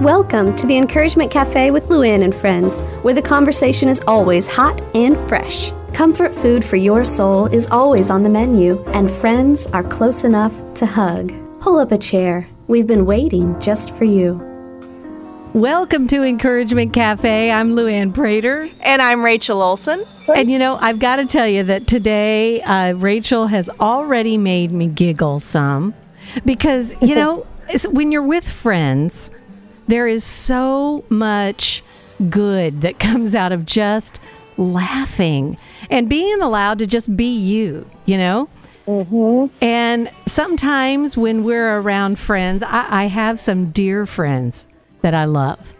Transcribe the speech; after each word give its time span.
Welcome 0.00 0.54
to 0.54 0.66
the 0.68 0.76
Encouragement 0.76 1.28
Cafe 1.28 1.72
with 1.72 1.88
Luann 1.88 2.22
and 2.22 2.32
friends, 2.32 2.82
where 3.02 3.14
the 3.14 3.20
conversation 3.20 3.88
is 3.88 4.00
always 4.06 4.46
hot 4.46 4.80
and 4.94 5.18
fresh. 5.28 5.72
Comfort 5.92 6.32
food 6.32 6.64
for 6.64 6.76
your 6.76 7.04
soul 7.04 7.46
is 7.46 7.66
always 7.66 8.08
on 8.08 8.22
the 8.22 8.28
menu, 8.28 8.80
and 8.94 9.10
friends 9.10 9.66
are 9.66 9.82
close 9.82 10.22
enough 10.22 10.72
to 10.74 10.86
hug. 10.86 11.32
Pull 11.58 11.80
up 11.80 11.90
a 11.90 11.98
chair. 11.98 12.46
We've 12.68 12.86
been 12.86 13.06
waiting 13.06 13.60
just 13.60 13.92
for 13.92 14.04
you. 14.04 14.40
Welcome 15.52 16.06
to 16.06 16.22
Encouragement 16.22 16.92
Cafe. 16.92 17.50
I'm 17.50 17.74
Luann 17.74 18.14
Prater. 18.14 18.70
And 18.80 19.02
I'm 19.02 19.24
Rachel 19.24 19.60
Olsen. 19.60 20.06
And 20.32 20.48
you 20.48 20.60
know, 20.60 20.76
I've 20.76 21.00
got 21.00 21.16
to 21.16 21.26
tell 21.26 21.48
you 21.48 21.64
that 21.64 21.88
today 21.88 22.60
uh, 22.60 22.92
Rachel 22.92 23.48
has 23.48 23.68
already 23.80 24.38
made 24.38 24.70
me 24.70 24.86
giggle 24.86 25.40
some 25.40 25.92
because, 26.44 26.94
you 27.02 27.14
know, 27.16 27.48
when 27.90 28.12
you're 28.12 28.22
with 28.22 28.48
friends, 28.48 29.32
there 29.88 30.06
is 30.06 30.22
so 30.22 31.04
much 31.08 31.82
good 32.30 32.82
that 32.82 32.98
comes 33.00 33.34
out 33.34 33.52
of 33.52 33.66
just 33.66 34.20
laughing 34.56 35.56
and 35.90 36.08
being 36.08 36.40
allowed 36.40 36.78
to 36.80 36.86
just 36.86 37.16
be 37.16 37.36
you, 37.36 37.88
you 38.06 38.16
know? 38.16 38.48
Mm-hmm. 38.86 39.54
And 39.62 40.10
sometimes 40.26 41.16
when 41.16 41.44
we're 41.44 41.78
around 41.78 42.18
friends, 42.18 42.62
I, 42.62 43.02
I 43.02 43.04
have 43.06 43.38
some 43.38 43.70
dear 43.70 44.06
friends 44.06 44.66
that 45.02 45.14
I 45.14 45.26
love. 45.26 45.74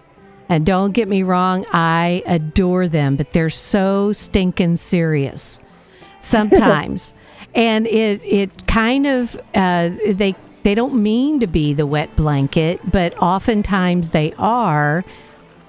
And 0.51 0.65
don't 0.65 0.93
get 0.93 1.09
me 1.09 1.23
wrong, 1.23 1.67
I 1.73 2.23
adore 2.27 2.89
them, 2.89 3.17
but 3.17 3.33
they're 3.33 3.51
so 3.51 4.13
stinking 4.13 4.77
serious 4.77 5.59
sometimes. 6.21 7.15
and 7.55 7.87
it 7.87 8.21
it 8.25 8.67
kind 8.67 9.07
of 9.07 9.37
uh, 9.55 9.91
they 10.07 10.35
they 10.63 10.75
don't 10.75 11.03
mean 11.03 11.41
to 11.41 11.47
be 11.47 11.73
the 11.73 11.87
wet 11.87 12.15
blanket, 12.17 12.81
but 12.91 13.17
oftentimes 13.23 14.11
they 14.11 14.33
are 14.39 15.05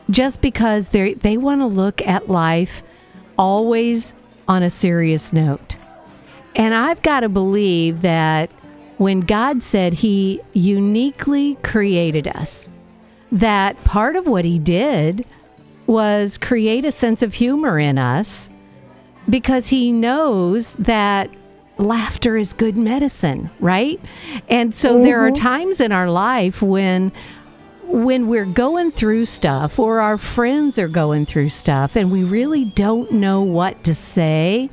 just 0.10 0.42
because 0.42 0.90
they 0.90 1.14
they 1.14 1.38
want 1.38 1.62
to 1.62 1.68
look 1.68 2.02
at 2.02 2.30
life 2.30 2.84
always 3.38 4.14
on 4.48 4.64
a 4.64 4.70
serious 4.70 5.32
note. 5.32 5.78
And 6.56 6.74
I've 6.74 7.02
got 7.02 7.22
to 7.22 7.30
believe 7.30 8.02
that 8.02 8.50
when 8.98 9.22
God 9.22 9.64
said 9.64 9.94
he 9.94 10.42
uniquely 10.54 11.56
created 11.64 12.28
us, 12.28 12.68
that 13.32 13.82
part 13.86 14.16
of 14.16 14.28
what 14.28 14.44
he 14.44 14.60
did 14.60 15.26
was 15.88 16.38
create 16.38 16.84
a 16.84 16.92
sense 16.92 17.22
of 17.22 17.36
humor 17.36 17.80
in 17.80 17.98
us 17.98 18.50
because 19.30 19.68
he 19.68 19.92
knows 19.92 20.74
that 20.76 21.30
laughter 21.80 22.38
is 22.38 22.54
good 22.54 22.78
medicine, 22.78 23.50
right? 23.60 24.00
And 24.50 24.76
so 24.76 24.96
mm-hmm. 24.96 25.04
there 25.04 25.26
are 25.26 25.32
mm-hmm. 25.32 25.44
times 25.44 25.80
in 25.80 25.92
our 25.92 26.10
life 26.12 26.62
when 26.62 27.12
when 27.84 28.28
we're 28.28 28.46
going 28.46 28.92
through 28.92 29.26
stuff 29.26 29.80
or 29.80 30.00
our 30.00 30.18
friends 30.18 30.78
are 30.78 30.88
going 30.88 31.26
through 31.26 31.50
stuff 31.50 31.96
and 31.96 32.12
we 32.12 32.24
really 32.24 32.66
don't 32.66 33.12
know 33.12 33.42
what 33.42 33.84
to 33.84 33.96
say. 33.96 34.70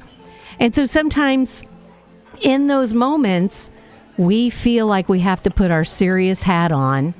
And 0.60 0.74
so 0.74 0.84
sometimes 0.84 1.62
in 2.42 2.66
those 2.66 2.92
moments 2.92 3.70
we 4.18 4.50
feel 4.50 4.86
like 4.86 5.08
we 5.08 5.20
have 5.20 5.42
to 5.44 5.50
put 5.50 5.70
our 5.70 5.84
serious 5.84 6.42
hat 6.42 6.72
on 6.72 7.14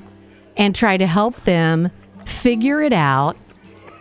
and 0.59 0.75
try 0.75 0.99
to 0.99 1.07
help 1.07 1.37
them 1.43 1.91
figure 2.27 2.83
it 2.83 2.93
out. 2.93 3.37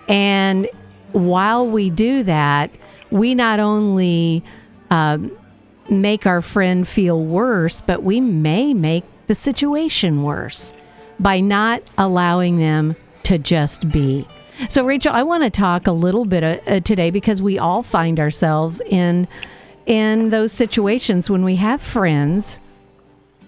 And 0.09 0.67
while 1.13 1.65
we 1.65 1.89
do 1.89 2.23
that, 2.23 2.71
we 3.09 3.35
not 3.35 3.61
only 3.61 4.43
um, 4.89 5.31
make 5.89 6.25
our 6.25 6.41
friend 6.41 6.87
feel 6.87 7.21
worse, 7.21 7.81
but 7.81 8.03
we 8.03 8.19
may 8.19 8.73
make 8.73 9.03
the 9.27 9.35
situation 9.35 10.23
worse 10.23 10.73
by 11.19 11.39
not 11.39 11.81
allowing 11.97 12.57
them 12.57 12.95
to 13.23 13.37
just 13.37 13.89
be. 13.89 14.25
So, 14.69 14.85
Rachel, 14.85 15.13
I 15.13 15.23
want 15.23 15.43
to 15.43 15.49
talk 15.49 15.87
a 15.87 15.91
little 15.91 16.25
bit 16.25 16.43
uh, 16.43 16.57
uh, 16.67 16.79
today 16.79 17.11
because 17.11 17.41
we 17.41 17.59
all 17.59 17.83
find 17.83 18.19
ourselves 18.19 18.81
in 18.81 19.27
in 19.85 20.29
those 20.29 20.51
situations 20.51 21.29
when 21.29 21.43
we 21.43 21.57
have 21.57 21.81
friends, 21.81 22.59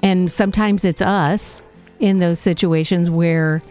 and 0.04 0.32
sometimes 0.32 0.86
it's 0.86 1.02
us 1.02 1.64
in 2.00 2.20
those 2.20 2.40
situations 2.40 3.10
where 3.10 3.62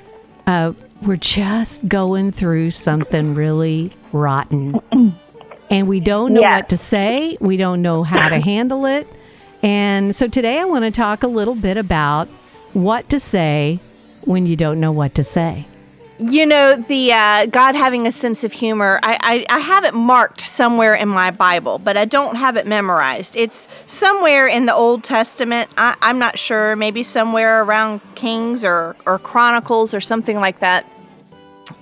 uh, 0.46 0.72
we're 1.02 1.16
just 1.16 1.86
going 1.86 2.32
through 2.32 2.70
something 2.70 3.34
really 3.34 3.92
rotten. 4.12 4.80
and 5.70 5.88
we 5.88 6.00
don't 6.00 6.32
know 6.32 6.42
what 6.42 6.68
to 6.70 6.76
say. 6.76 7.36
We 7.40 7.56
don't 7.56 7.82
know 7.82 8.02
how 8.02 8.28
to 8.28 8.40
handle 8.44 8.86
it. 8.86 9.08
And 9.62 10.14
so 10.14 10.28
today 10.28 10.60
I 10.60 10.64
want 10.64 10.84
to 10.84 10.90
talk 10.90 11.22
a 11.22 11.28
little 11.28 11.54
bit 11.54 11.76
about 11.76 12.28
what 12.72 13.08
to 13.08 13.18
say 13.18 13.80
when 14.22 14.46
you 14.46 14.56
don't 14.56 14.80
know 14.80 14.92
what 14.92 15.14
to 15.14 15.24
say. 15.24 15.66
You 16.18 16.46
know, 16.46 16.76
the 16.76 17.12
uh, 17.12 17.46
God 17.46 17.74
having 17.74 18.06
a 18.06 18.12
sense 18.12 18.42
of 18.42 18.52
humor, 18.52 18.98
I, 19.02 19.18
I, 19.50 19.56
I, 19.56 19.58
have 19.58 19.84
it 19.84 19.92
marked 19.92 20.40
somewhere 20.40 20.94
in 20.94 21.08
my 21.08 21.30
Bible, 21.30 21.78
but 21.78 21.98
I 21.98 22.06
don't 22.06 22.36
have 22.36 22.56
it 22.56 22.66
memorized. 22.66 23.36
It's 23.36 23.68
somewhere 23.86 24.46
in 24.46 24.64
the 24.64 24.72
Old 24.72 25.04
Testament. 25.04 25.70
I, 25.76 25.94
I'm 26.00 26.18
not 26.18 26.38
sure, 26.38 26.74
maybe 26.74 27.02
somewhere 27.02 27.62
around 27.62 28.00
Kings 28.14 28.64
or, 28.64 28.96
or 29.04 29.18
Chronicles 29.18 29.92
or 29.92 30.00
something 30.00 30.36
like 30.36 30.60
that. 30.60 30.90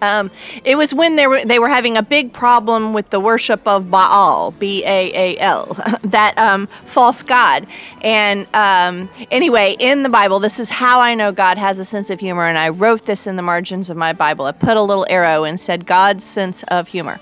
Um, 0.01 0.31
it 0.65 0.77
was 0.77 0.95
when 0.95 1.17
they 1.17 1.27
were 1.27 1.45
they 1.45 1.59
were 1.59 1.69
having 1.69 1.97
a 1.97 2.03
big 2.03 2.33
problem 2.33 2.93
with 2.93 3.11
the 3.11 3.21
worship 3.21 3.67
of 3.67 3.91
Baal, 3.91 4.53
B 4.53 4.83
A 4.85 5.13
A 5.15 5.39
L, 5.39 5.77
that 6.05 6.37
um, 6.39 6.67
false 6.85 7.23
god. 7.23 7.67
And 8.03 8.47
um, 8.55 9.11
anyway, 9.31 9.77
in 9.79 10.03
the 10.03 10.09
Bible, 10.09 10.41
this 10.41 10.59
is 10.59 10.71
how 10.71 11.01
I 11.01 11.15
know 11.15 11.33
God 11.33 11.59
has 11.59 11.79
a 11.79 11.85
sense 11.85 12.11
of 12.11 12.21
humor. 12.21 12.47
And 12.47 12.59
I 12.59 12.71
wrote 12.71 13.05
this 13.05 13.27
in 13.27 13.37
the 13.37 13.43
margins 13.43 13.91
of 13.91 13.97
my 13.97 14.13
Bible. 14.13 14.47
I 14.47 14.53
put 14.53 14.77
a 14.77 14.83
little 14.83 15.07
arrow 15.09 15.45
and 15.45 15.61
said 15.61 15.87
God's 15.87 16.25
sense 16.25 16.63
of 16.65 16.89
humor. 16.89 17.21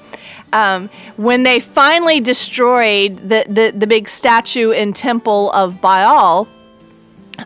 Um, 0.53 0.91
when 1.17 1.45
they 1.45 1.61
finally 1.61 2.21
destroyed 2.21 3.17
the, 3.28 3.45
the, 3.49 3.72
the 3.75 3.87
big 3.87 4.09
statue 4.09 4.72
and 4.72 4.95
temple 4.95 5.51
of 5.53 5.81
Baal, 5.81 6.47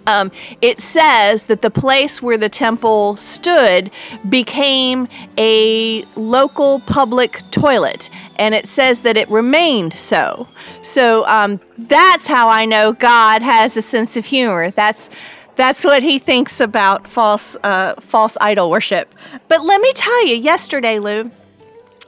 um, 0.06 0.30
it 0.60 0.80
says 0.80 1.46
that 1.46 1.62
the 1.62 1.70
place 1.70 2.20
where 2.20 2.38
the 2.38 2.48
temple 2.48 3.16
stood 3.16 3.90
became 4.28 5.08
a 5.38 6.04
local 6.16 6.80
public 6.80 7.42
toilet, 7.50 8.10
and 8.36 8.54
it 8.54 8.66
says 8.66 9.02
that 9.02 9.16
it 9.16 9.28
remained 9.28 9.94
so. 9.94 10.48
So 10.82 11.26
um, 11.26 11.60
that's 11.78 12.26
how 12.26 12.48
I 12.48 12.64
know 12.64 12.92
God 12.92 13.42
has 13.42 13.76
a 13.76 13.82
sense 13.82 14.16
of 14.16 14.26
humor. 14.26 14.70
That's 14.70 15.08
that's 15.56 15.84
what 15.84 16.02
he 16.02 16.18
thinks 16.18 16.60
about 16.60 17.06
false 17.06 17.56
uh, 17.62 17.94
false 18.00 18.36
idol 18.40 18.70
worship. 18.70 19.14
But 19.48 19.64
let 19.64 19.80
me 19.80 19.92
tell 19.94 20.26
you, 20.26 20.36
yesterday, 20.36 20.98
Lou. 20.98 21.30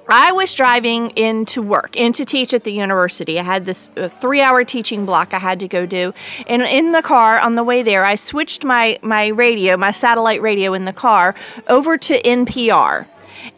I 0.08 0.32
was 0.32 0.54
driving 0.54 1.10
into 1.10 1.60
work, 1.60 1.94
in 1.94 2.12
to 2.14 2.24
teach 2.24 2.54
at 2.54 2.64
the 2.64 2.72
university. 2.72 3.38
I 3.38 3.42
had 3.42 3.66
this 3.66 3.90
uh, 3.96 4.08
three 4.08 4.40
hour 4.40 4.64
teaching 4.64 5.04
block 5.04 5.34
I 5.34 5.38
had 5.38 5.60
to 5.60 5.68
go 5.68 5.84
do. 5.84 6.14
And 6.46 6.62
in 6.62 6.92
the 6.92 7.02
car 7.02 7.38
on 7.38 7.56
the 7.56 7.64
way 7.64 7.82
there, 7.82 8.04
I 8.04 8.14
switched 8.14 8.64
my, 8.64 8.98
my 9.02 9.26
radio, 9.26 9.76
my 9.76 9.90
satellite 9.90 10.40
radio 10.40 10.72
in 10.72 10.86
the 10.86 10.94
car, 10.94 11.34
over 11.68 11.98
to 11.98 12.22
NPR. 12.22 13.06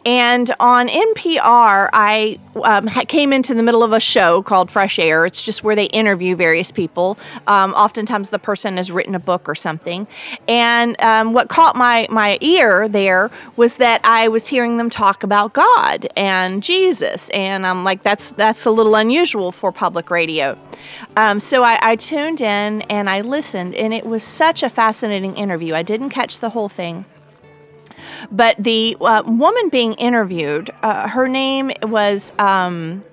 And 0.05 0.51
on 0.59 0.87
NPR, 0.87 1.89
I 1.93 2.39
um, 2.63 2.87
came 2.87 3.31
into 3.33 3.53
the 3.53 3.63
middle 3.63 3.83
of 3.83 3.91
a 3.91 3.99
show 3.99 4.41
called 4.41 4.71
Fresh 4.71 4.99
Air. 4.99 5.25
It's 5.25 5.43
just 5.43 5.63
where 5.63 5.75
they 5.75 5.85
interview 5.85 6.35
various 6.35 6.71
people. 6.71 7.17
Um, 7.47 7.73
oftentimes, 7.73 8.29
the 8.29 8.39
person 8.39 8.77
has 8.77 8.91
written 8.91 9.15
a 9.15 9.19
book 9.19 9.47
or 9.47 9.55
something. 9.55 10.07
And 10.47 10.99
um, 11.01 11.33
what 11.33 11.49
caught 11.49 11.75
my, 11.75 12.07
my 12.09 12.37
ear 12.41 12.87
there 12.87 13.31
was 13.55 13.77
that 13.77 14.01
I 14.03 14.27
was 14.27 14.47
hearing 14.47 14.77
them 14.77 14.89
talk 14.89 15.23
about 15.23 15.53
God 15.53 16.07
and 16.15 16.63
Jesus. 16.63 17.29
And 17.29 17.65
I'm 17.65 17.83
like, 17.83 18.03
that's, 18.03 18.31
that's 18.31 18.65
a 18.65 18.71
little 18.71 18.95
unusual 18.95 19.51
for 19.51 19.71
public 19.71 20.09
radio. 20.09 20.57
Um, 21.15 21.39
so 21.39 21.63
I, 21.63 21.77
I 21.81 21.95
tuned 21.95 22.41
in 22.41 22.81
and 22.83 23.09
I 23.09 23.21
listened, 23.21 23.75
and 23.75 23.93
it 23.93 24.05
was 24.05 24.23
such 24.23 24.63
a 24.63 24.69
fascinating 24.69 25.35
interview. 25.35 25.73
I 25.73 25.83
didn't 25.83 26.09
catch 26.09 26.39
the 26.39 26.49
whole 26.49 26.69
thing. 26.69 27.05
But 28.31 28.55
the 28.57 28.97
uh, 28.99 29.23
woman 29.25 29.69
being 29.69 29.93
interviewed, 29.93 30.71
uh, 30.81 31.07
her 31.07 31.27
name 31.27 31.71
was 31.83 32.33
um, 32.39 33.03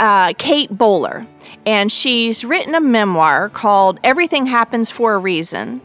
uh, 0.00 0.32
Kate 0.38 0.70
Bowler, 0.70 1.26
and 1.66 1.90
she's 1.90 2.44
written 2.44 2.74
a 2.74 2.80
memoir 2.80 3.48
called 3.48 4.00
Everything 4.02 4.46
Happens 4.46 4.90
for 4.90 5.14
a 5.14 5.18
Reason 5.18 5.80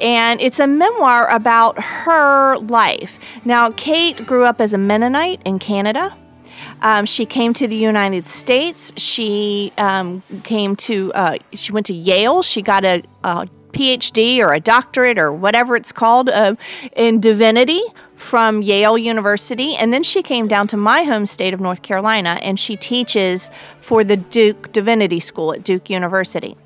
and 0.00 0.40
it's 0.40 0.60
a 0.60 0.66
memoir 0.66 1.28
about 1.28 1.82
her 1.82 2.56
life. 2.58 3.18
Now, 3.44 3.70
Kate 3.72 4.24
grew 4.26 4.44
up 4.44 4.60
as 4.60 4.72
a 4.72 4.78
Mennonite 4.78 5.40
in 5.44 5.58
Canada. 5.58 6.16
Um, 6.80 7.06
she 7.06 7.26
came 7.26 7.54
to 7.54 7.66
the 7.66 7.76
United 7.76 8.28
States. 8.28 8.92
She 8.96 9.72
um, 9.78 10.22
came 10.44 10.76
to. 10.76 11.12
Uh, 11.12 11.38
she 11.52 11.72
went 11.72 11.86
to 11.86 11.94
Yale. 11.94 12.42
She 12.42 12.62
got 12.62 12.84
a, 12.84 13.02
a 13.24 13.48
PhD 13.78 14.40
or 14.40 14.52
a 14.52 14.58
doctorate 14.58 15.18
or 15.18 15.32
whatever 15.32 15.76
it's 15.76 15.92
called 15.92 16.28
uh, 16.28 16.56
in 16.96 17.20
divinity 17.20 17.80
from 18.16 18.60
Yale 18.60 18.98
University. 18.98 19.76
And 19.76 19.92
then 19.92 20.02
she 20.02 20.20
came 20.20 20.48
down 20.48 20.66
to 20.68 20.76
my 20.76 21.04
home 21.04 21.26
state 21.26 21.54
of 21.54 21.60
North 21.60 21.82
Carolina 21.82 22.40
and 22.42 22.58
she 22.58 22.76
teaches 22.76 23.52
for 23.80 24.02
the 24.02 24.16
Duke 24.16 24.72
Divinity 24.72 25.20
School 25.20 25.52
at 25.52 25.62
Duke 25.62 25.88
University. 25.90 26.56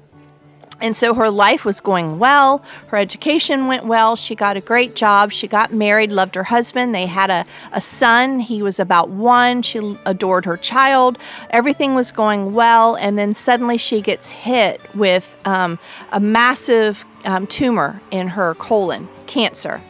And 0.82 0.96
so 0.96 1.14
her 1.14 1.30
life 1.30 1.64
was 1.64 1.80
going 1.80 2.18
well. 2.18 2.62
Her 2.88 2.98
education 2.98 3.68
went 3.68 3.86
well. 3.86 4.16
She 4.16 4.34
got 4.34 4.56
a 4.56 4.60
great 4.60 4.96
job. 4.96 5.30
She 5.32 5.46
got 5.46 5.72
married, 5.72 6.10
loved 6.10 6.34
her 6.34 6.42
husband. 6.42 6.92
They 6.92 7.06
had 7.06 7.30
a, 7.30 7.46
a 7.72 7.80
son. 7.80 8.40
He 8.40 8.62
was 8.62 8.80
about 8.80 9.08
one. 9.08 9.62
She 9.62 9.96
adored 10.04 10.44
her 10.44 10.56
child. 10.56 11.18
Everything 11.50 11.94
was 11.94 12.10
going 12.10 12.52
well. 12.52 12.96
And 12.96 13.16
then 13.16 13.32
suddenly 13.32 13.78
she 13.78 14.00
gets 14.00 14.32
hit 14.32 14.80
with 14.92 15.36
um, 15.44 15.78
a 16.10 16.18
massive 16.18 17.04
um, 17.24 17.46
tumor 17.46 18.02
in 18.10 18.26
her 18.28 18.54
colon, 18.56 19.08
cancer. 19.28 19.80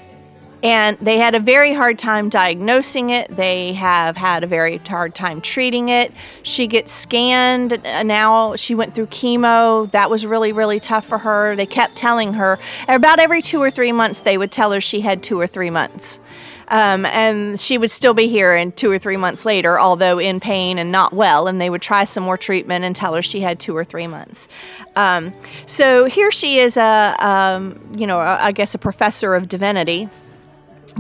And 0.62 0.97
they 0.99 1.19
had 1.19 1.35
a 1.35 1.41
very 1.41 1.75
hard 1.75 1.99
time 1.99 2.29
diagnosing 2.29 3.11
it. 3.11 3.35
They 3.35 3.73
have 3.73 4.17
had 4.17 4.44
a 4.44 4.47
very 4.47 4.79
hard 4.79 5.12
time 5.14 5.41
treating 5.41 5.88
it. 5.88 6.12
She 6.44 6.69
gets 6.69 6.93
scanned. 6.93 7.85
uh, 7.85 8.03
Now 8.05 8.55
she 8.55 8.75
went 8.75 8.94
through 8.94 9.06
chemo. 9.06 9.91
That 9.91 10.09
was 10.09 10.25
really, 10.25 10.53
really 10.53 10.79
tough 10.79 11.05
for 11.06 11.19
her. 11.19 11.56
They 11.56 11.67
kept 11.67 11.97
telling 11.97 12.35
her, 12.35 12.61
about 12.87 13.19
every 13.19 13.43
two 13.43 13.61
or 13.61 13.70
three 13.73 13.93
months, 13.93 14.20
they 14.20 14.38
would 14.38 14.53
tell 14.53 14.70
her 14.70 14.81
she 14.81 15.00
had 15.00 15.23
two 15.23 15.41
or 15.41 15.49
three 15.49 15.70
months. 15.70 16.20
Um, 16.69 17.05
and 17.06 17.61
she 17.61 17.76
would 17.76 17.91
still 17.91 18.14
be 18.14 18.29
here 18.29 18.55
in 18.55 18.73
two 18.73 18.91
or 18.91 18.99
three 18.99 19.19
months 19.19 19.44
later, 19.44 19.79
although 19.79 20.19
in 20.19 20.41
pain 20.41 20.79
and 20.79 20.91
not 20.91 21.12
well. 21.12 21.47
And 21.47 21.61
they 21.61 21.69
would 21.69 21.82
try 21.82 22.05
some 22.05 22.23
more 22.23 22.38
treatment 22.38 22.85
and 22.85 22.97
tell 22.97 23.14
her 23.14 23.20
she 23.20 23.41
had 23.41 23.61
two 23.61 23.76
or 23.76 23.85
three 23.85 24.06
months. 24.06 24.49
Um, 24.97 25.35
so 25.67 26.05
here 26.06 26.31
she 26.31 26.61
is, 26.61 26.79
a 26.79 27.17
um, 27.19 27.79
you 27.94 28.06
know, 28.06 28.20
a, 28.20 28.38
I 28.41 28.53
guess 28.53 28.75
a 28.75 28.79
professor 28.79 29.35
of 29.35 29.49
divinity 29.49 30.09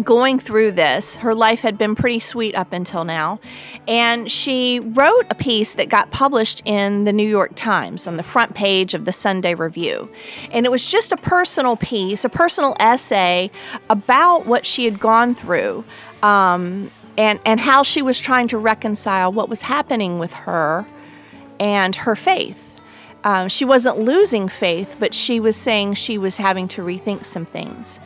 going 0.02 0.38
through 0.38 0.72
this. 0.72 1.16
Her 1.16 1.34
life 1.34 1.60
had 1.60 1.76
been 1.76 1.94
pretty 1.94 2.20
sweet 2.20 2.54
up 2.54 2.72
until 2.72 3.04
now. 3.04 3.40
And 3.86 4.30
she 4.30 4.80
wrote 4.80 5.26
a 5.30 5.34
piece 5.34 5.74
that 5.74 5.88
got 5.88 6.10
published 6.10 6.62
in 6.64 7.04
the 7.04 7.12
New 7.12 7.28
York 7.28 7.52
Times 7.54 8.06
on 8.06 8.16
the 8.16 8.22
front 8.22 8.54
page 8.54 8.94
of 8.94 9.04
the 9.04 9.12
Sunday 9.12 9.54
Review. 9.54 10.08
And 10.50 10.64
it 10.66 10.70
was 10.70 10.86
just 10.86 11.12
a 11.12 11.16
personal 11.16 11.76
piece, 11.76 12.24
a 12.24 12.28
personal 12.28 12.74
essay 12.80 13.50
about 13.90 14.46
what 14.46 14.64
she 14.64 14.84
had 14.84 14.98
gone 14.98 15.34
through. 15.34 15.84
Um, 16.22 16.90
and, 17.18 17.40
and 17.44 17.60
how 17.60 17.82
she 17.82 18.00
was 18.00 18.18
trying 18.18 18.48
to 18.48 18.58
reconcile 18.58 19.32
what 19.32 19.48
was 19.48 19.62
happening 19.62 20.18
with 20.18 20.32
her 20.32 20.86
and 21.60 21.94
her 21.94 22.16
faith. 22.16 22.72
Um, 23.24 23.48
she 23.48 23.64
wasn't 23.64 23.98
losing 23.98 24.48
faith, 24.48 24.96
but 24.98 25.14
she 25.14 25.38
was 25.38 25.56
saying 25.56 25.94
she 25.94 26.18
was 26.18 26.38
having 26.38 26.68
to 26.68 26.82
rethink 26.82 27.24
some 27.24 27.44
things. 27.44 28.00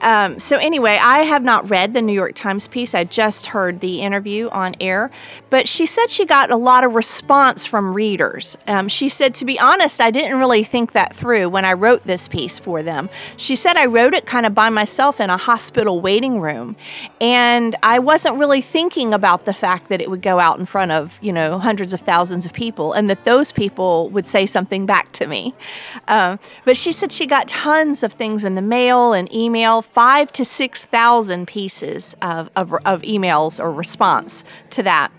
Um, 0.00 0.38
so, 0.38 0.58
anyway, 0.58 0.98
I 1.00 1.20
have 1.20 1.42
not 1.42 1.68
read 1.70 1.94
the 1.94 2.02
New 2.02 2.12
York 2.12 2.34
Times 2.34 2.68
piece. 2.68 2.94
I 2.94 3.04
just 3.04 3.46
heard 3.46 3.80
the 3.80 4.02
interview 4.02 4.48
on 4.48 4.74
air. 4.80 5.10
But 5.50 5.68
she 5.68 5.86
said 5.86 6.10
she 6.10 6.24
got 6.24 6.50
a 6.50 6.56
lot 6.56 6.84
of 6.84 6.94
response 6.94 7.66
from 7.66 7.94
readers. 7.94 8.56
Um, 8.66 8.88
she 8.88 9.08
said, 9.08 9.34
to 9.36 9.44
be 9.44 9.58
honest, 9.58 10.00
I 10.00 10.10
didn't 10.10 10.38
really 10.38 10.64
think 10.64 10.92
that 10.92 11.14
through 11.14 11.48
when 11.48 11.64
I 11.64 11.72
wrote 11.72 12.04
this 12.04 12.28
piece 12.28 12.58
for 12.58 12.82
them. 12.82 13.08
She 13.36 13.56
said, 13.56 13.76
I 13.76 13.86
wrote 13.86 14.14
it 14.14 14.26
kind 14.26 14.46
of 14.46 14.54
by 14.54 14.68
myself 14.68 15.20
in 15.20 15.30
a 15.30 15.36
hospital 15.36 16.00
waiting 16.00 16.40
room. 16.40 16.76
And 17.20 17.74
I 17.82 17.98
wasn't 17.98 18.38
really 18.38 18.60
thinking 18.60 19.14
about 19.14 19.44
the 19.44 19.54
fact 19.54 19.88
that 19.88 20.00
it 20.00 20.10
would 20.10 20.22
go 20.22 20.38
out 20.38 20.58
in 20.58 20.66
front 20.66 20.92
of, 20.92 21.18
you 21.22 21.32
know, 21.32 21.58
hundreds 21.58 21.92
of 21.92 22.00
thousands 22.00 22.44
of 22.44 22.52
people 22.52 22.92
and 22.92 23.08
that 23.08 23.24
those 23.24 23.52
people 23.52 24.10
would 24.10 24.26
say 24.26 24.46
something 24.46 24.86
back 24.86 25.12
to 25.12 25.26
me. 25.26 25.54
Um, 26.08 26.38
but 26.64 26.76
she 26.76 26.92
said 26.92 27.12
she 27.12 27.26
got 27.26 27.48
tons 27.48 28.02
of 28.02 28.12
things 28.12 28.44
in 28.44 28.54
the 28.54 28.62
mail 28.62 29.12
and 29.12 29.32
email 29.32 29.82
five 29.86 30.32
to 30.32 30.44
6,000 30.44 31.46
pieces 31.46 32.14
of, 32.22 32.50
of, 32.56 32.72
of 32.84 33.02
emails 33.02 33.58
or 33.58 33.72
response 33.72 34.44
to 34.70 34.82
that 34.82 35.10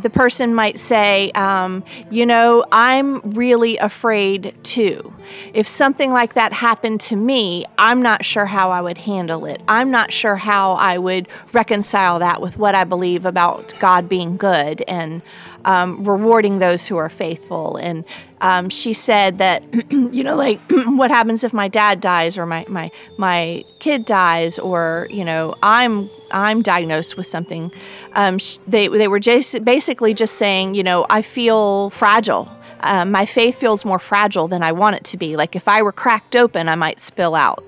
the 0.00 0.10
person 0.10 0.54
might 0.54 0.78
say, 0.78 1.30
um, 1.32 1.84
you 2.10 2.26
know, 2.26 2.64
I'm 2.72 3.20
really 3.32 3.76
afraid 3.78 4.54
too. 4.62 5.12
If 5.54 5.66
something 5.66 6.12
like 6.12 6.34
that 6.34 6.52
happened 6.52 7.00
to 7.02 7.16
me, 7.16 7.64
I'm 7.78 8.02
not 8.02 8.24
sure 8.24 8.46
how 8.46 8.70
I 8.70 8.80
would 8.80 8.98
handle 8.98 9.44
it. 9.44 9.62
I'm 9.68 9.90
not 9.90 10.12
sure 10.12 10.36
how 10.36 10.72
I 10.74 10.98
would 10.98 11.28
reconcile 11.52 12.18
that 12.18 12.40
with 12.40 12.58
what 12.58 12.74
I 12.74 12.84
believe 12.84 13.26
about 13.26 13.74
God 13.80 14.08
being 14.08 14.36
good 14.36 14.82
and 14.88 15.22
um, 15.64 16.04
rewarding 16.04 16.58
those 16.58 16.86
who 16.86 16.96
are 16.96 17.08
faithful. 17.08 17.76
And 17.76 18.04
um, 18.40 18.68
she 18.68 18.92
said 18.92 19.38
that, 19.38 19.62
you 19.90 20.24
know, 20.24 20.36
like, 20.36 20.60
what 20.70 21.10
happens 21.10 21.44
if 21.44 21.52
my 21.52 21.68
dad 21.68 22.00
dies 22.00 22.36
or 22.36 22.46
my, 22.46 22.64
my, 22.68 22.90
my 23.16 23.64
kid 23.78 24.04
dies 24.04 24.58
or, 24.58 25.06
you 25.10 25.24
know, 25.24 25.54
I'm 25.62 26.08
I'm 26.32 26.62
diagnosed 26.62 27.16
with 27.16 27.26
something. 27.26 27.70
Um, 28.14 28.38
they 28.66 28.88
they 28.88 29.08
were 29.08 29.20
just 29.20 29.64
basically 29.64 30.14
just 30.14 30.34
saying, 30.34 30.74
you 30.74 30.82
know, 30.82 31.06
I 31.10 31.22
feel 31.22 31.90
fragile. 31.90 32.50
Um, 32.80 33.12
my 33.12 33.26
faith 33.26 33.58
feels 33.58 33.84
more 33.84 33.98
fragile 33.98 34.48
than 34.48 34.62
I 34.62 34.72
want 34.72 34.96
it 34.96 35.04
to 35.04 35.16
be. 35.16 35.36
Like 35.36 35.54
if 35.54 35.68
I 35.68 35.82
were 35.82 35.92
cracked 35.92 36.34
open, 36.34 36.68
I 36.68 36.74
might 36.74 36.98
spill 36.98 37.34
out. 37.34 37.64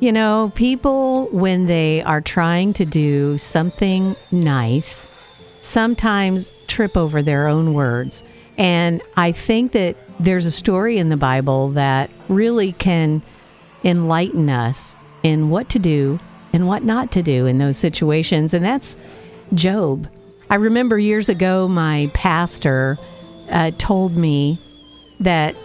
You 0.00 0.12
know, 0.12 0.52
people, 0.54 1.28
when 1.30 1.66
they 1.66 2.02
are 2.02 2.20
trying 2.20 2.74
to 2.74 2.84
do 2.84 3.38
something 3.38 4.16
nice, 4.30 5.08
sometimes 5.60 6.50
trip 6.66 6.96
over 6.96 7.22
their 7.22 7.46
own 7.46 7.72
words. 7.72 8.22
And 8.58 9.00
I 9.16 9.32
think 9.32 9.72
that 9.72 9.96
there's 10.18 10.44
a 10.44 10.50
story 10.50 10.98
in 10.98 11.08
the 11.08 11.16
Bible 11.16 11.70
that 11.70 12.10
really 12.28 12.72
can 12.72 13.22
enlighten 13.84 14.50
us 14.50 14.94
in 15.22 15.50
what 15.50 15.68
to 15.70 15.78
do 15.78 16.18
and 16.52 16.68
what 16.68 16.84
not 16.84 17.12
to 17.12 17.22
do 17.22 17.46
in 17.46 17.58
those 17.58 17.76
situations. 17.76 18.54
And 18.54 18.64
that's 18.64 18.96
Job. 19.54 20.08
I 20.50 20.56
remember 20.56 20.98
years 20.98 21.28
ago, 21.28 21.68
my 21.68 22.10
pastor 22.14 22.98
uh, 23.50 23.70
told 23.78 24.16
me 24.16 24.58
that 25.20 25.56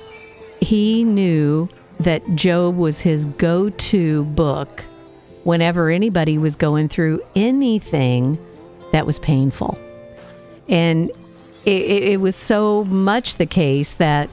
he 0.61 1.03
knew 1.03 1.67
that 1.99 2.23
Job 2.35 2.77
was 2.77 3.01
his 3.01 3.25
go 3.25 3.69
to 3.69 4.23
book 4.25 4.85
whenever 5.43 5.89
anybody 5.89 6.37
was 6.37 6.55
going 6.55 6.89
through 6.89 7.21
anything 7.35 8.37
that 8.91 9.05
was 9.05 9.19
painful. 9.19 9.77
And 10.67 11.09
it, 11.65 11.81
it, 11.81 12.03
it 12.03 12.21
was 12.21 12.35
so 12.35 12.83
much 12.85 13.37
the 13.37 13.45
case 13.45 13.93
that 13.95 14.29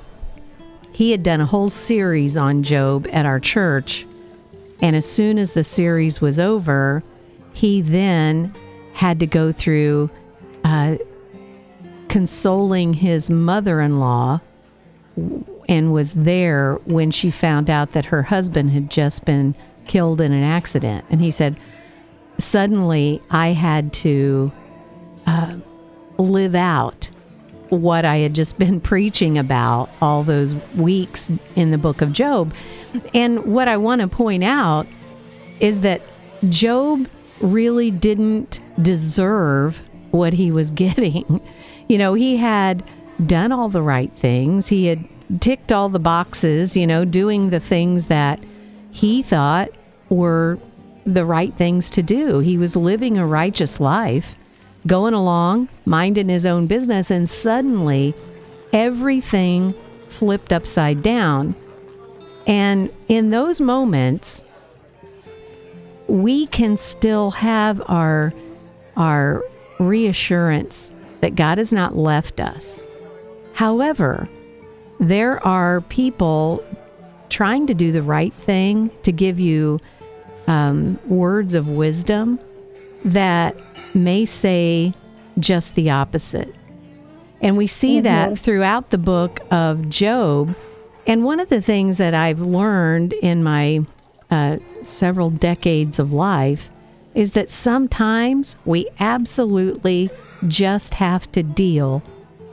he 0.92 1.10
had 1.10 1.22
done 1.22 1.40
a 1.40 1.46
whole 1.46 1.68
series 1.68 2.36
on 2.36 2.62
Job 2.62 3.06
at 3.12 3.26
our 3.26 3.40
church. 3.40 4.06
And 4.80 4.96
as 4.96 5.10
soon 5.10 5.38
as 5.38 5.52
the 5.52 5.64
series 5.64 6.20
was 6.20 6.38
over, 6.38 7.02
he 7.52 7.80
then 7.80 8.54
had 8.94 9.20
to 9.20 9.26
go 9.26 9.52
through 9.52 10.10
uh, 10.64 10.96
consoling 12.08 12.94
his 12.94 13.30
mother 13.30 13.80
in 13.80 13.98
law 13.98 14.40
and 15.68 15.92
was 15.92 16.12
there 16.12 16.74
when 16.84 17.10
she 17.10 17.30
found 17.30 17.70
out 17.70 17.92
that 17.92 18.06
her 18.06 18.24
husband 18.24 18.70
had 18.70 18.90
just 18.90 19.24
been 19.24 19.54
killed 19.86 20.20
in 20.20 20.32
an 20.32 20.42
accident. 20.42 21.04
And 21.10 21.20
he 21.20 21.30
said, 21.30 21.58
Suddenly 22.38 23.22
I 23.30 23.48
had 23.48 23.92
to 23.94 24.52
uh, 25.26 25.56
live 26.18 26.54
out 26.54 27.08
what 27.74 28.04
I 28.04 28.18
had 28.18 28.34
just 28.34 28.58
been 28.58 28.80
preaching 28.92 29.38
about 29.38 29.90
all 30.00 30.22
those 30.22 30.54
weeks 30.74 31.30
in 31.56 31.70
the 31.70 31.78
book 31.78 32.00
of 32.00 32.12
Job. 32.12 32.54
And 33.12 33.44
what 33.44 33.68
I 33.68 33.76
want 33.76 34.00
to 34.00 34.08
point 34.08 34.44
out 34.44 34.86
is 35.60 35.80
that 35.80 36.00
Job 36.48 37.08
really 37.40 37.90
didn't 37.90 38.60
deserve 38.80 39.80
what 40.10 40.32
he 40.32 40.50
was 40.50 40.70
getting. 40.72 41.40
You 41.88 41.98
know, 41.98 42.14
he 42.14 42.36
had 42.36 42.84
done 43.24 43.52
all 43.52 43.68
the 43.68 43.82
right 43.82 44.12
things, 44.12 44.68
he 44.68 44.86
had 44.86 45.04
ticked 45.40 45.72
all 45.72 45.88
the 45.88 45.98
boxes, 45.98 46.76
you 46.76 46.86
know, 46.86 47.04
doing 47.04 47.50
the 47.50 47.60
things 47.60 48.06
that 48.06 48.40
he 48.90 49.22
thought 49.22 49.70
were 50.08 50.58
the 51.06 51.24
right 51.24 51.54
things 51.54 51.90
to 51.90 52.02
do. 52.02 52.38
He 52.38 52.56
was 52.58 52.76
living 52.76 53.18
a 53.18 53.26
righteous 53.26 53.80
life, 53.80 54.36
going 54.86 55.14
along, 55.14 55.68
minding 55.86 56.28
his 56.28 56.44
own 56.44 56.66
business, 56.66 57.10
and 57.10 57.28
suddenly 57.28 58.14
everything 58.72 59.74
flipped 60.08 60.52
upside 60.52 61.02
down. 61.02 61.54
And 62.46 62.90
in 63.08 63.30
those 63.30 63.60
moments, 63.60 64.44
we 66.06 66.46
can 66.46 66.76
still 66.76 67.30
have 67.30 67.82
our 67.88 68.32
our 68.96 69.44
reassurance 69.78 70.92
that 71.20 71.34
God 71.34 71.58
has 71.58 71.72
not 71.72 71.96
left 71.96 72.38
us. 72.38 72.84
However, 73.54 74.28
there 75.00 75.44
are 75.44 75.80
people 75.82 76.62
trying 77.28 77.66
to 77.66 77.74
do 77.74 77.90
the 77.90 78.02
right 78.02 78.32
thing 78.32 78.90
to 79.02 79.10
give 79.10 79.40
you 79.40 79.80
um, 80.46 80.98
words 81.08 81.54
of 81.54 81.68
wisdom 81.68 82.38
that 83.04 83.56
may 83.94 84.24
say 84.24 84.94
just 85.38 85.74
the 85.74 85.90
opposite. 85.90 86.54
And 87.40 87.56
we 87.56 87.66
see 87.66 88.00
that 88.00 88.38
throughout 88.38 88.90
the 88.90 88.98
book 88.98 89.40
of 89.50 89.88
Job. 89.88 90.54
And 91.06 91.24
one 91.24 91.40
of 91.40 91.50
the 91.50 91.60
things 91.60 91.98
that 91.98 92.14
I've 92.14 92.40
learned 92.40 93.12
in 93.12 93.42
my 93.42 93.84
uh, 94.30 94.56
several 94.82 95.30
decades 95.30 95.98
of 95.98 96.12
life 96.12 96.70
is 97.14 97.32
that 97.32 97.50
sometimes 97.50 98.56
we 98.64 98.88
absolutely 98.98 100.10
just 100.48 100.94
have 100.94 101.30
to 101.32 101.42
deal 101.42 102.02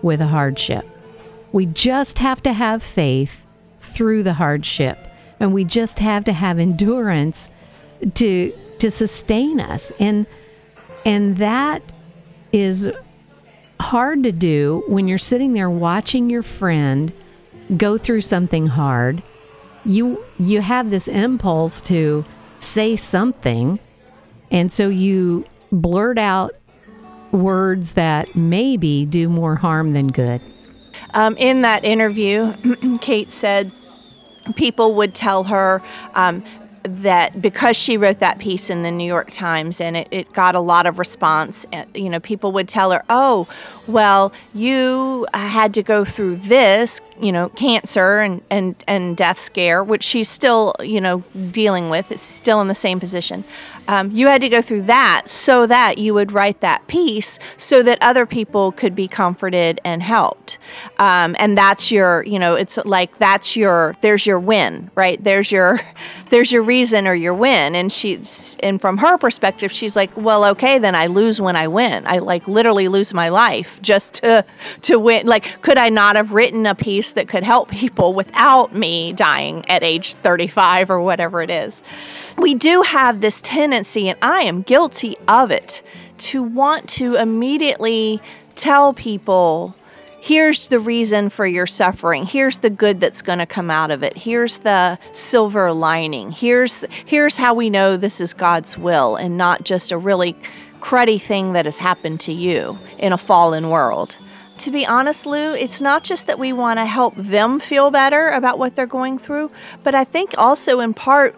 with 0.01 0.21
a 0.21 0.27
hardship. 0.27 0.86
We 1.51 1.65
just 1.65 2.19
have 2.19 2.41
to 2.43 2.53
have 2.53 2.83
faith 2.83 3.45
through 3.79 4.24
the 4.24 4.33
hardship. 4.33 4.98
And 5.39 5.53
we 5.53 5.63
just 5.63 6.00
have 6.00 6.24
to 6.25 6.33
have 6.33 6.60
endurance 6.60 7.50
to 8.15 8.53
to 8.79 8.91
sustain 8.91 9.60
us. 9.60 9.91
And 10.00 10.25
and 11.05 11.38
that 11.38 11.93
is 12.51 12.89
hard 13.79 14.24
to 14.24 14.31
do 14.31 14.84
when 14.88 15.08
you're 15.08 15.17
sitting 15.17 15.53
there 15.53 15.70
watching 15.70 16.29
your 16.29 16.43
friend 16.43 17.12
go 17.77 17.98
through 17.98 18.22
something 18.22 18.67
hard. 18.67 19.24
You 19.84 20.24
you 20.38 20.62
have 20.62 20.91
this 20.91 21.08
impulse 21.08 21.81
to 21.81 22.24
say 22.60 22.96
something 22.96 23.79
and 24.51 24.72
so 24.72 24.89
you 24.89 25.46
blurt 25.72 26.20
out 26.20 26.53
words 27.31 27.93
that 27.93 28.36
maybe 28.36 29.05
do 29.05 29.29
more 29.29 29.55
harm 29.55 29.93
than 29.93 30.10
good. 30.10 30.41
Um, 31.13 31.38
in 31.38 31.62
that 31.62 31.84
interview, 31.84 32.53
Kate 33.01 33.31
said 33.31 33.72
people 34.55 34.96
would 34.96 35.15
tell 35.15 35.46
her 35.46 35.81
um, 36.13 36.43
that 36.83 37.41
because 37.41 37.77
she 37.77 37.97
wrote 37.97 38.19
that 38.19 38.39
piece 38.39 38.69
in 38.69 38.83
the 38.83 38.91
New 38.91 39.05
York 39.05 39.29
Times 39.29 39.79
and 39.79 39.95
it, 39.95 40.07
it 40.11 40.33
got 40.33 40.55
a 40.55 40.59
lot 40.59 40.85
of 40.88 40.97
response, 40.97 41.65
eh, 41.71 41.85
you 41.93 42.09
know, 42.09 42.19
people 42.19 42.51
would 42.53 42.67
tell 42.67 42.91
her, 42.91 43.03
oh, 43.09 43.47
well, 43.91 44.33
you 44.53 45.27
had 45.33 45.74
to 45.75 45.83
go 45.83 46.05
through 46.05 46.38
this, 46.38 47.01
you 47.19 47.31
know, 47.31 47.50
cancer 47.50 48.19
and, 48.19 48.41
and, 48.50 48.75
and 48.88 49.17
death 49.17 49.39
scare, 49.39 49.83
which 49.83 50.03
she's 50.03 50.29
still, 50.29 50.75
you 50.81 51.01
know, 51.01 51.24
dealing 51.51 51.89
with. 51.89 52.12
It's 52.12 52.24
still 52.24 52.62
in 52.62 52.67
the 52.67 52.75
same 52.75 53.00
position. 53.00 53.43
Um, 53.88 54.12
you 54.12 54.27
had 54.27 54.41
to 54.41 54.50
go 54.50 54.62
through 54.62 54.83
that 54.83 55.24
so 55.25 55.65
that 55.67 55.98
you 55.98 56.13
would 56.13 56.31
write 56.31 56.62
that 56.62 56.88
piece 56.88 57.39
so 57.57 57.83
that 57.83 57.98
other 58.01 58.25
people 58.25 58.71
could 58.71 58.95
be 58.95 59.07
comforted 59.07 59.81
and 59.83 60.01
helped. 60.03 60.60
Um, 61.00 61.36
and 61.39 61.57
that's 61.57 61.91
your, 61.91 62.24
you 62.24 62.39
know, 62.39 62.55
it's 62.55 62.77
like 62.86 63.17
that's 63.17 63.55
your, 63.55 63.95
there's 64.01 64.25
your 64.25 64.39
win, 64.39 64.91
right? 64.95 65.21
There's 65.24 65.51
your, 65.51 65.81
there's 66.29 66.51
your 66.51 66.62
reason 66.62 67.07
or 67.07 67.15
your 67.15 67.33
win. 67.33 67.75
And 67.75 67.91
she's, 67.91 68.57
and 68.62 68.79
from 68.79 68.98
her 69.00 69.17
perspective, 69.17 69.71
she's 69.71 69.95
like, 69.95 70.15
well, 70.15 70.45
okay, 70.45 70.77
then 70.79 70.95
I 70.95 71.07
lose 71.07 71.41
when 71.41 71.55
I 71.55 71.67
win. 71.67 72.05
I 72.05 72.19
like 72.19 72.48
literally 72.48 72.88
lose 72.88 73.13
my 73.13 73.29
life 73.29 73.80
just 73.81 74.15
to 74.15 74.45
to 74.81 75.00
win. 75.00 75.27
Like, 75.27 75.61
could 75.61 75.77
I 75.77 75.89
not 75.89 76.15
have 76.15 76.31
written 76.31 76.65
a 76.65 76.75
piece 76.75 77.11
that 77.13 77.27
could 77.27 77.43
help 77.43 77.69
people 77.69 78.13
without 78.13 78.75
me 78.75 79.13
dying 79.13 79.65
at 79.69 79.83
age 79.83 80.13
35 80.15 80.89
or 80.89 81.01
whatever 81.01 81.41
it 81.41 81.50
is? 81.50 81.83
We 82.38 82.55
do 82.55 82.81
have 82.81 83.21
this 83.21 83.41
tendency, 83.41 84.09
and 84.09 84.17
I 84.21 84.41
am 84.41 84.61
guilty 84.61 85.17
of 85.27 85.51
it, 85.51 85.81
to 86.19 86.43
want 86.43 86.88
to 86.89 87.15
immediately 87.15 88.21
tell 88.55 88.93
people 88.93 89.75
here's 90.21 90.67
the 90.67 90.79
reason 90.79 91.29
for 91.29 91.47
your 91.47 91.65
suffering 91.65 92.25
here's 92.25 92.59
the 92.59 92.69
good 92.69 93.00
that's 93.00 93.23
going 93.23 93.39
to 93.39 93.45
come 93.45 93.71
out 93.71 93.89
of 93.89 94.03
it 94.03 94.15
here's 94.15 94.59
the 94.59 94.97
silver 95.13 95.73
lining 95.73 96.29
here's 96.29 96.85
here's 97.05 97.38
how 97.38 97.55
we 97.55 97.71
know 97.71 97.97
this 97.97 98.21
is 98.21 98.33
god's 98.33 98.77
will 98.77 99.15
and 99.15 99.35
not 99.35 99.63
just 99.63 99.91
a 99.91 99.97
really 99.97 100.35
cruddy 100.81 101.21
thing 101.21 101.53
that 101.53 101.65
has 101.65 101.77
happened 101.77 102.19
to 102.21 102.33
you 102.33 102.77
in 102.97 103.13
a 103.13 103.17
fallen 103.17 103.69
world. 103.69 104.17
To 104.57 104.69
be 104.69 104.85
honest, 104.85 105.25
Lou, 105.25 105.55
it's 105.55 105.81
not 105.81 106.03
just 106.03 106.27
that 106.27 106.38
we 106.38 106.53
want 106.53 106.77
to 106.77 106.85
help 106.85 107.15
them 107.15 107.59
feel 107.59 107.89
better 107.89 108.29
about 108.29 108.59
what 108.59 108.75
they're 108.75 108.85
going 108.85 109.17
through, 109.17 109.50
but 109.81 109.95
I 109.95 110.03
think 110.03 110.35
also 110.38 110.79
in 110.81 110.93
part 110.93 111.35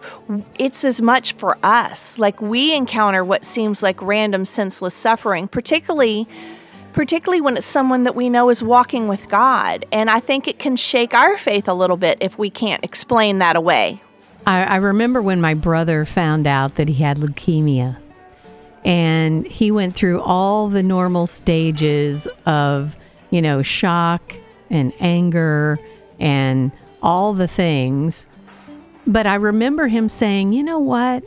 it's 0.58 0.84
as 0.84 1.00
much 1.00 1.32
for 1.32 1.56
us. 1.62 2.18
Like 2.18 2.42
we 2.42 2.74
encounter 2.74 3.24
what 3.24 3.46
seems 3.46 3.82
like 3.82 4.02
random 4.02 4.44
senseless 4.44 4.94
suffering, 4.94 5.48
particularly 5.48 6.28
particularly 6.92 7.40
when 7.40 7.56
it's 7.56 7.66
someone 7.66 8.04
that 8.04 8.14
we 8.14 8.28
know 8.28 8.50
is 8.50 8.62
walking 8.62 9.08
with 9.08 9.28
God. 9.28 9.84
And 9.90 10.08
I 10.08 10.20
think 10.20 10.46
it 10.46 10.58
can 10.58 10.76
shake 10.76 11.12
our 11.12 11.36
faith 11.36 11.66
a 11.66 11.74
little 11.74 11.96
bit 11.96 12.18
if 12.20 12.38
we 12.38 12.50
can't 12.50 12.84
explain 12.84 13.38
that 13.38 13.56
away. 13.56 14.00
I, 14.46 14.62
I 14.64 14.76
remember 14.76 15.20
when 15.20 15.40
my 15.40 15.54
brother 15.54 16.04
found 16.04 16.46
out 16.46 16.76
that 16.76 16.88
he 16.88 17.02
had 17.02 17.16
leukemia 17.16 17.96
and 18.84 19.46
he 19.46 19.70
went 19.70 19.94
through 19.94 20.20
all 20.20 20.68
the 20.68 20.82
normal 20.82 21.26
stages 21.26 22.28
of 22.46 22.96
you 23.30 23.40
know 23.40 23.62
shock 23.62 24.34
and 24.70 24.92
anger 25.00 25.78
and 26.20 26.70
all 27.02 27.34
the 27.34 27.48
things. 27.48 28.26
But 29.06 29.26
i 29.26 29.34
remember 29.34 29.88
him 29.88 30.08
saying 30.08 30.52
you 30.52 30.62
know 30.62 30.78
what? 30.78 31.24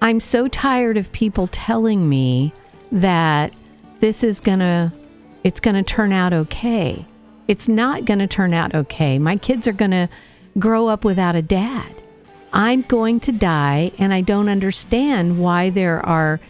I'm 0.00 0.20
so 0.20 0.46
tired 0.46 0.96
of 0.96 1.10
people 1.12 1.48
telling 1.48 2.08
me 2.08 2.52
that 2.92 3.52
this 4.00 4.22
is 4.22 4.40
gonna 4.40 4.92
it's 5.44 5.60
gonna 5.60 5.82
turn 5.82 6.12
out 6.12 6.32
okay. 6.32 7.04
It's 7.48 7.68
not 7.68 8.04
gonna 8.04 8.28
turn 8.28 8.52
out 8.52 8.74
okay. 8.74 9.18
My 9.18 9.36
kids 9.36 9.66
are 9.66 9.72
gonna 9.72 10.08
grow 10.58 10.88
up 10.88 11.04
without 11.04 11.34
a 11.34 11.42
dad. 11.42 11.94
I'm 12.52 12.82
going 12.82 13.20
to 13.20 13.32
die 13.32 13.92
and 13.98 14.12
i 14.14 14.22
don't 14.22 14.48
understand 14.48 15.38
why 15.38 15.68
there 15.68 16.04
are 16.04 16.40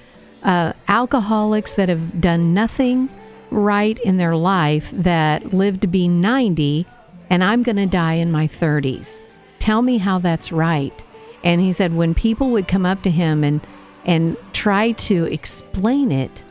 uh, 0.42 0.72
alcoholics 0.88 1.74
that 1.74 1.88
have 1.88 2.20
done 2.20 2.54
nothing 2.54 3.08
right 3.50 3.98
in 4.00 4.18
their 4.18 4.36
life 4.36 4.90
that 4.92 5.52
live 5.52 5.80
to 5.80 5.86
be 5.86 6.08
90 6.08 6.86
and 7.30 7.44
I'm 7.44 7.62
going 7.62 7.76
to 7.76 7.86
die 7.86 8.14
in 8.14 8.32
my 8.32 8.46
30s. 8.48 9.20
Tell 9.58 9.82
me 9.82 9.98
how 9.98 10.18
that's 10.18 10.50
right. 10.52 11.04
And 11.44 11.60
he 11.60 11.72
said 11.72 11.94
when 11.94 12.14
people 12.14 12.50
would 12.50 12.68
come 12.68 12.86
up 12.86 13.02
to 13.02 13.10
him 13.10 13.44
and 13.44 13.60
and 14.04 14.36
try 14.54 14.92
to 14.92 15.24
explain 15.24 16.10
it, 16.10 16.42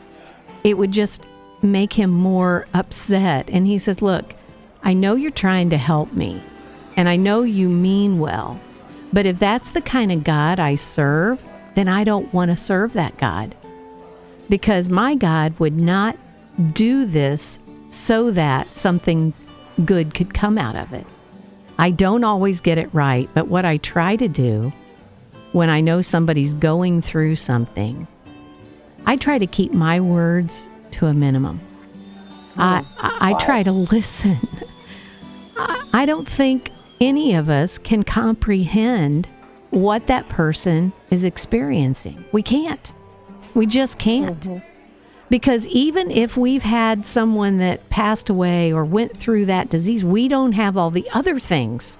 it 0.62 0.78
would 0.78 0.92
just 0.92 1.24
make 1.60 1.92
him 1.92 2.10
more 2.10 2.66
upset. 2.72 3.50
And 3.50 3.66
he 3.66 3.78
says, 3.78 4.00
"Look, 4.00 4.34
I 4.84 4.94
know 4.94 5.16
you're 5.16 5.32
trying 5.32 5.70
to 5.70 5.76
help 5.76 6.12
me, 6.12 6.40
and 6.96 7.08
I 7.08 7.16
know 7.16 7.42
you 7.42 7.68
mean 7.68 8.20
well. 8.20 8.60
But 9.12 9.26
if 9.26 9.38
that's 9.38 9.70
the 9.70 9.80
kind 9.80 10.12
of 10.12 10.22
God 10.22 10.60
I 10.60 10.76
serve, 10.76 11.42
then 11.74 11.88
I 11.88 12.04
don't 12.04 12.32
want 12.32 12.50
to 12.50 12.56
serve 12.56 12.92
that 12.92 13.16
God 13.18 13.54
because 14.48 14.88
my 14.88 15.14
God 15.14 15.58
would 15.58 15.80
not 15.80 16.16
do 16.72 17.04
this 17.06 17.58
so 17.88 18.30
that 18.32 18.74
something 18.74 19.32
good 19.84 20.14
could 20.14 20.34
come 20.34 20.58
out 20.58 20.76
of 20.76 20.92
it. 20.92 21.06
I 21.78 21.90
don't 21.90 22.24
always 22.24 22.60
get 22.60 22.78
it 22.78 22.92
right, 22.92 23.28
but 23.34 23.48
what 23.48 23.64
I 23.64 23.76
try 23.76 24.16
to 24.16 24.28
do 24.28 24.72
when 25.52 25.70
I 25.70 25.80
know 25.80 26.02
somebody's 26.02 26.54
going 26.54 27.02
through 27.02 27.36
something, 27.36 28.06
I 29.06 29.16
try 29.16 29.38
to 29.38 29.46
keep 29.46 29.72
my 29.72 30.00
words 30.00 30.66
to 30.92 31.06
a 31.06 31.14
minimum. 31.14 31.60
Oh, 32.58 32.62
I, 32.62 32.84
I, 32.98 33.30
I 33.30 33.32
try 33.34 33.62
to 33.62 33.72
listen. 33.72 34.36
I, 35.56 35.88
I 35.92 36.06
don't 36.06 36.28
think 36.28 36.70
any 37.00 37.34
of 37.34 37.48
us 37.48 37.78
can 37.78 38.02
comprehend 38.02 39.28
what 39.70 40.08
that 40.08 40.28
person 40.28 40.92
is 41.10 41.24
experiencing. 41.24 42.24
We 42.32 42.42
can't. 42.42 42.92
We 43.54 43.66
just 43.66 43.98
can't. 43.98 44.40
Mm-hmm. 44.40 44.58
Because 45.30 45.66
even 45.68 46.10
if 46.10 46.36
we've 46.36 46.62
had 46.62 47.04
someone 47.04 47.58
that 47.58 47.90
passed 47.90 48.30
away 48.30 48.72
or 48.72 48.84
went 48.84 49.16
through 49.16 49.46
that 49.46 49.68
disease, 49.68 50.02
we 50.02 50.26
don't 50.26 50.52
have 50.52 50.76
all 50.76 50.90
the 50.90 51.08
other 51.12 51.38
things 51.38 51.98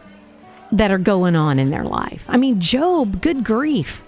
that 0.72 0.90
are 0.90 0.98
going 0.98 1.36
on 1.36 1.58
in 1.58 1.70
their 1.70 1.84
life. 1.84 2.24
I 2.28 2.36
mean, 2.36 2.60
Job, 2.60 3.20
good 3.20 3.44
grief. 3.44 4.02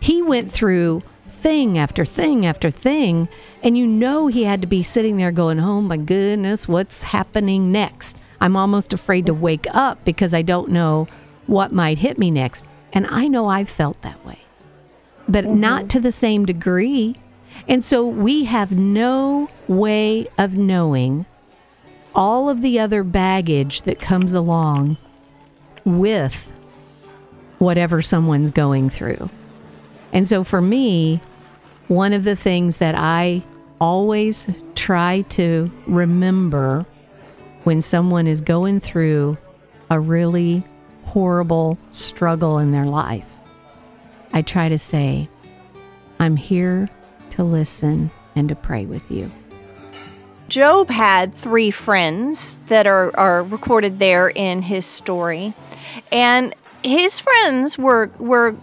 He 0.00 0.22
went 0.22 0.52
through 0.52 1.02
thing 1.28 1.76
after 1.76 2.04
thing 2.04 2.46
after 2.46 2.70
thing, 2.70 3.28
and 3.62 3.76
you 3.76 3.86
know 3.86 4.28
he 4.28 4.44
had 4.44 4.60
to 4.60 4.68
be 4.68 4.82
sitting 4.82 5.16
there 5.16 5.32
going, 5.32 5.58
Oh 5.58 5.80
my 5.80 5.96
goodness, 5.96 6.68
what's 6.68 7.02
happening 7.02 7.72
next? 7.72 8.20
I'm 8.40 8.56
almost 8.56 8.92
afraid 8.92 9.26
to 9.26 9.34
wake 9.34 9.66
up 9.72 10.04
because 10.04 10.34
I 10.34 10.42
don't 10.42 10.70
know 10.70 11.08
what 11.46 11.72
might 11.72 11.98
hit 11.98 12.18
me 12.18 12.30
next. 12.30 12.64
And 12.92 13.06
I 13.06 13.26
know 13.26 13.48
I've 13.48 13.68
felt 13.68 14.02
that 14.02 14.24
way 14.24 14.38
but 15.32 15.46
mm-hmm. 15.46 15.60
not 15.60 15.88
to 15.88 15.98
the 15.98 16.12
same 16.12 16.44
degree. 16.44 17.16
And 17.66 17.82
so 17.84 18.06
we 18.06 18.44
have 18.44 18.72
no 18.72 19.48
way 19.66 20.28
of 20.38 20.54
knowing 20.56 21.26
all 22.14 22.50
of 22.50 22.60
the 22.60 22.78
other 22.78 23.02
baggage 23.02 23.82
that 23.82 24.00
comes 24.00 24.34
along 24.34 24.98
with 25.84 26.52
whatever 27.58 28.02
someone's 28.02 28.50
going 28.50 28.90
through. 28.90 29.30
And 30.12 30.28
so 30.28 30.44
for 30.44 30.60
me, 30.60 31.20
one 31.88 32.12
of 32.12 32.24
the 32.24 32.36
things 32.36 32.76
that 32.76 32.94
I 32.94 33.42
always 33.80 34.46
try 34.74 35.22
to 35.30 35.70
remember 35.86 36.84
when 37.64 37.80
someone 37.80 38.26
is 38.26 38.40
going 38.40 38.80
through 38.80 39.38
a 39.88 39.98
really 39.98 40.62
horrible 41.04 41.78
struggle 41.90 42.58
in 42.58 42.70
their 42.70 42.84
life 42.84 43.31
I 44.32 44.42
try 44.42 44.68
to 44.68 44.78
say, 44.78 45.28
I'm 46.18 46.36
here 46.36 46.88
to 47.30 47.44
listen 47.44 48.10
and 48.34 48.48
to 48.48 48.54
pray 48.54 48.86
with 48.86 49.10
you. 49.10 49.30
Job 50.48 50.90
had 50.90 51.34
three 51.34 51.70
friends 51.70 52.58
that 52.68 52.86
are, 52.86 53.16
are 53.16 53.42
recorded 53.42 53.98
there 53.98 54.28
in 54.28 54.62
his 54.62 54.84
story. 54.84 55.54
And 56.10 56.54
his 56.84 57.20
friends 57.20 57.78
were 57.78 58.10
were 58.18 58.54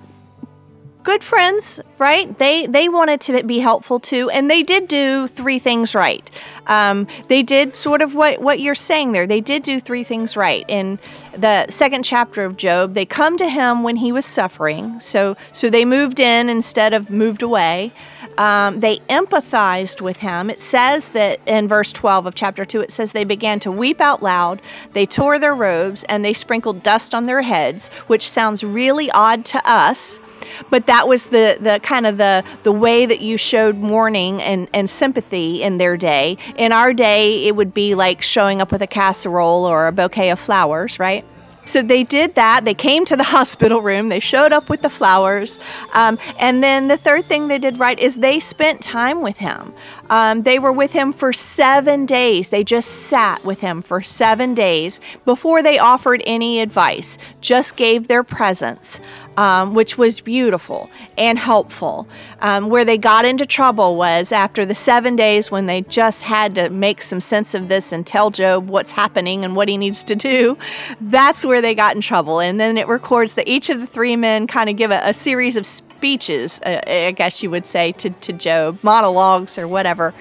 good 1.03 1.23
friends, 1.23 1.79
right? 1.97 2.37
They 2.37 2.67
they 2.67 2.89
wanted 2.89 3.21
to 3.21 3.43
be 3.43 3.59
helpful 3.59 3.99
too, 3.99 4.29
and 4.29 4.49
they 4.49 4.63
did 4.63 4.87
do 4.87 5.27
three 5.27 5.59
things 5.59 5.95
right. 5.95 6.29
Um, 6.67 7.07
they 7.27 7.41
did 7.41 7.75
sort 7.75 8.01
of 8.01 8.13
what 8.15 8.41
what 8.41 8.59
you're 8.59 8.75
saying 8.75 9.13
there. 9.13 9.25
They 9.25 9.41
did 9.41 9.63
do 9.63 9.79
three 9.79 10.03
things 10.03 10.35
right. 10.35 10.65
In 10.67 10.99
the 11.37 11.67
second 11.67 12.03
chapter 12.03 12.43
of 12.43 12.57
Job, 12.57 12.93
they 12.93 13.05
come 13.05 13.37
to 13.37 13.49
him 13.49 13.83
when 13.83 13.97
he 13.97 14.11
was 14.11 14.25
suffering. 14.25 14.99
So 14.99 15.37
so 15.51 15.69
they 15.69 15.85
moved 15.85 16.19
in 16.19 16.49
instead 16.49 16.93
of 16.93 17.09
moved 17.09 17.41
away. 17.41 17.91
Um, 18.37 18.79
they 18.79 18.99
empathized 19.09 19.99
with 19.99 20.19
him. 20.19 20.49
It 20.49 20.61
says 20.61 21.09
that 21.09 21.41
in 21.45 21.67
verse 21.67 21.91
12 21.91 22.25
of 22.25 22.35
chapter 22.35 22.63
2, 22.63 22.79
it 22.79 22.89
says 22.89 23.11
they 23.11 23.25
began 23.25 23.59
to 23.59 23.71
weep 23.71 23.99
out 23.99 24.23
loud, 24.23 24.61
they 24.93 25.05
tore 25.05 25.39
their 25.39 25.53
robes, 25.53 26.05
and 26.05 26.23
they 26.23 26.31
sprinkled 26.31 26.81
dust 26.81 27.13
on 27.13 27.25
their 27.25 27.41
heads, 27.41 27.89
which 28.07 28.29
sounds 28.29 28.63
really 28.63 29.11
odd 29.11 29.43
to 29.47 29.61
us 29.69 30.21
but 30.69 30.85
that 30.87 31.07
was 31.07 31.27
the, 31.27 31.57
the 31.59 31.79
kind 31.81 32.05
of 32.05 32.17
the, 32.17 32.43
the 32.63 32.71
way 32.71 33.05
that 33.05 33.21
you 33.21 33.37
showed 33.37 33.77
mourning 33.77 34.41
and, 34.41 34.69
and 34.73 34.89
sympathy 34.89 35.63
in 35.63 35.77
their 35.77 35.97
day. 35.97 36.37
In 36.55 36.71
our 36.71 36.93
day, 36.93 37.45
it 37.47 37.55
would 37.55 37.73
be 37.73 37.95
like 37.95 38.21
showing 38.21 38.61
up 38.61 38.71
with 38.71 38.81
a 38.81 38.87
casserole 38.87 39.65
or 39.65 39.87
a 39.87 39.91
bouquet 39.91 40.29
of 40.29 40.39
flowers, 40.39 40.99
right? 40.99 41.25
So 41.69 41.83
they 41.83 42.03
did 42.03 42.35
that. 42.35 42.65
They 42.65 42.73
came 42.73 43.05
to 43.05 43.15
the 43.15 43.23
hospital 43.35 43.81
room. 43.81 44.09
They 44.09 44.19
showed 44.19 44.51
up 44.51 44.69
with 44.69 44.81
the 44.81 44.89
flowers. 44.89 45.59
Um, 45.93 46.17
and 46.39 46.63
then 46.63 46.87
the 46.87 46.97
third 46.97 47.25
thing 47.25 47.47
they 47.47 47.59
did 47.59 47.77
right 47.77 47.99
is 47.99 48.15
they 48.15 48.39
spent 48.39 48.81
time 48.81 49.21
with 49.21 49.37
him. 49.37 49.73
Um, 50.09 50.43
they 50.43 50.59
were 50.59 50.71
with 50.71 50.91
him 50.91 51.13
for 51.13 51.31
seven 51.33 52.05
days. 52.05 52.49
They 52.49 52.63
just 52.63 52.89
sat 53.07 53.43
with 53.45 53.61
him 53.61 53.81
for 53.81 54.01
seven 54.01 54.53
days 54.53 54.99
before 55.25 55.61
they 55.61 55.79
offered 55.79 56.21
any 56.25 56.59
advice, 56.59 57.17
just 57.41 57.75
gave 57.75 58.07
their 58.07 58.23
presence 58.23 58.99
um, 59.39 59.73
which 59.73 59.97
was 59.97 60.19
beautiful 60.19 60.89
and 61.17 61.39
helpful. 61.39 62.09
Um, 62.41 62.67
where 62.67 62.83
they 62.83 62.97
got 62.97 63.23
into 63.23 63.45
trouble 63.45 63.95
was 63.95 64.33
after 64.33 64.65
the 64.65 64.75
seven 64.75 65.15
days 65.15 65.49
when 65.49 65.65
they 65.65 65.81
just 65.83 66.23
had 66.23 66.55
to 66.55 66.69
make 66.69 67.01
some 67.01 67.21
sense 67.21 67.53
of 67.53 67.69
this 67.69 67.93
and 67.93 68.05
tell 68.05 68.31
Job 68.31 68.67
what's 68.67 68.91
happening 68.91 69.45
and 69.45 69.55
what 69.55 69.69
he 69.69 69.77
needs 69.77 70.03
to 70.03 70.15
do. 70.15 70.57
That's 70.99 71.45
where 71.45 71.61
they 71.61 71.73
got 71.73 71.95
in 71.95 72.01
trouble. 72.01 72.41
And 72.41 72.59
then 72.59 72.77
it 72.77 72.89
records 72.89 73.35
that 73.35 73.47
each 73.47 73.69
of 73.69 73.79
the 73.79 73.87
three 73.87 74.17
men 74.17 74.45
kind 74.45 74.69
of 74.69 74.75
give 74.75 74.91
a, 74.91 74.99
a 75.05 75.13
series 75.13 75.55
of 75.55 75.65
speeches, 75.65 75.88
uh, 76.03 76.81
I 76.87 77.11
guess 77.11 77.43
you 77.43 77.49
would 77.49 77.65
say, 77.65 77.91
to, 77.93 78.09
to 78.09 78.33
Job, 78.33 78.79
monologues 78.83 79.57
or 79.57 79.67
whatever, 79.67 80.13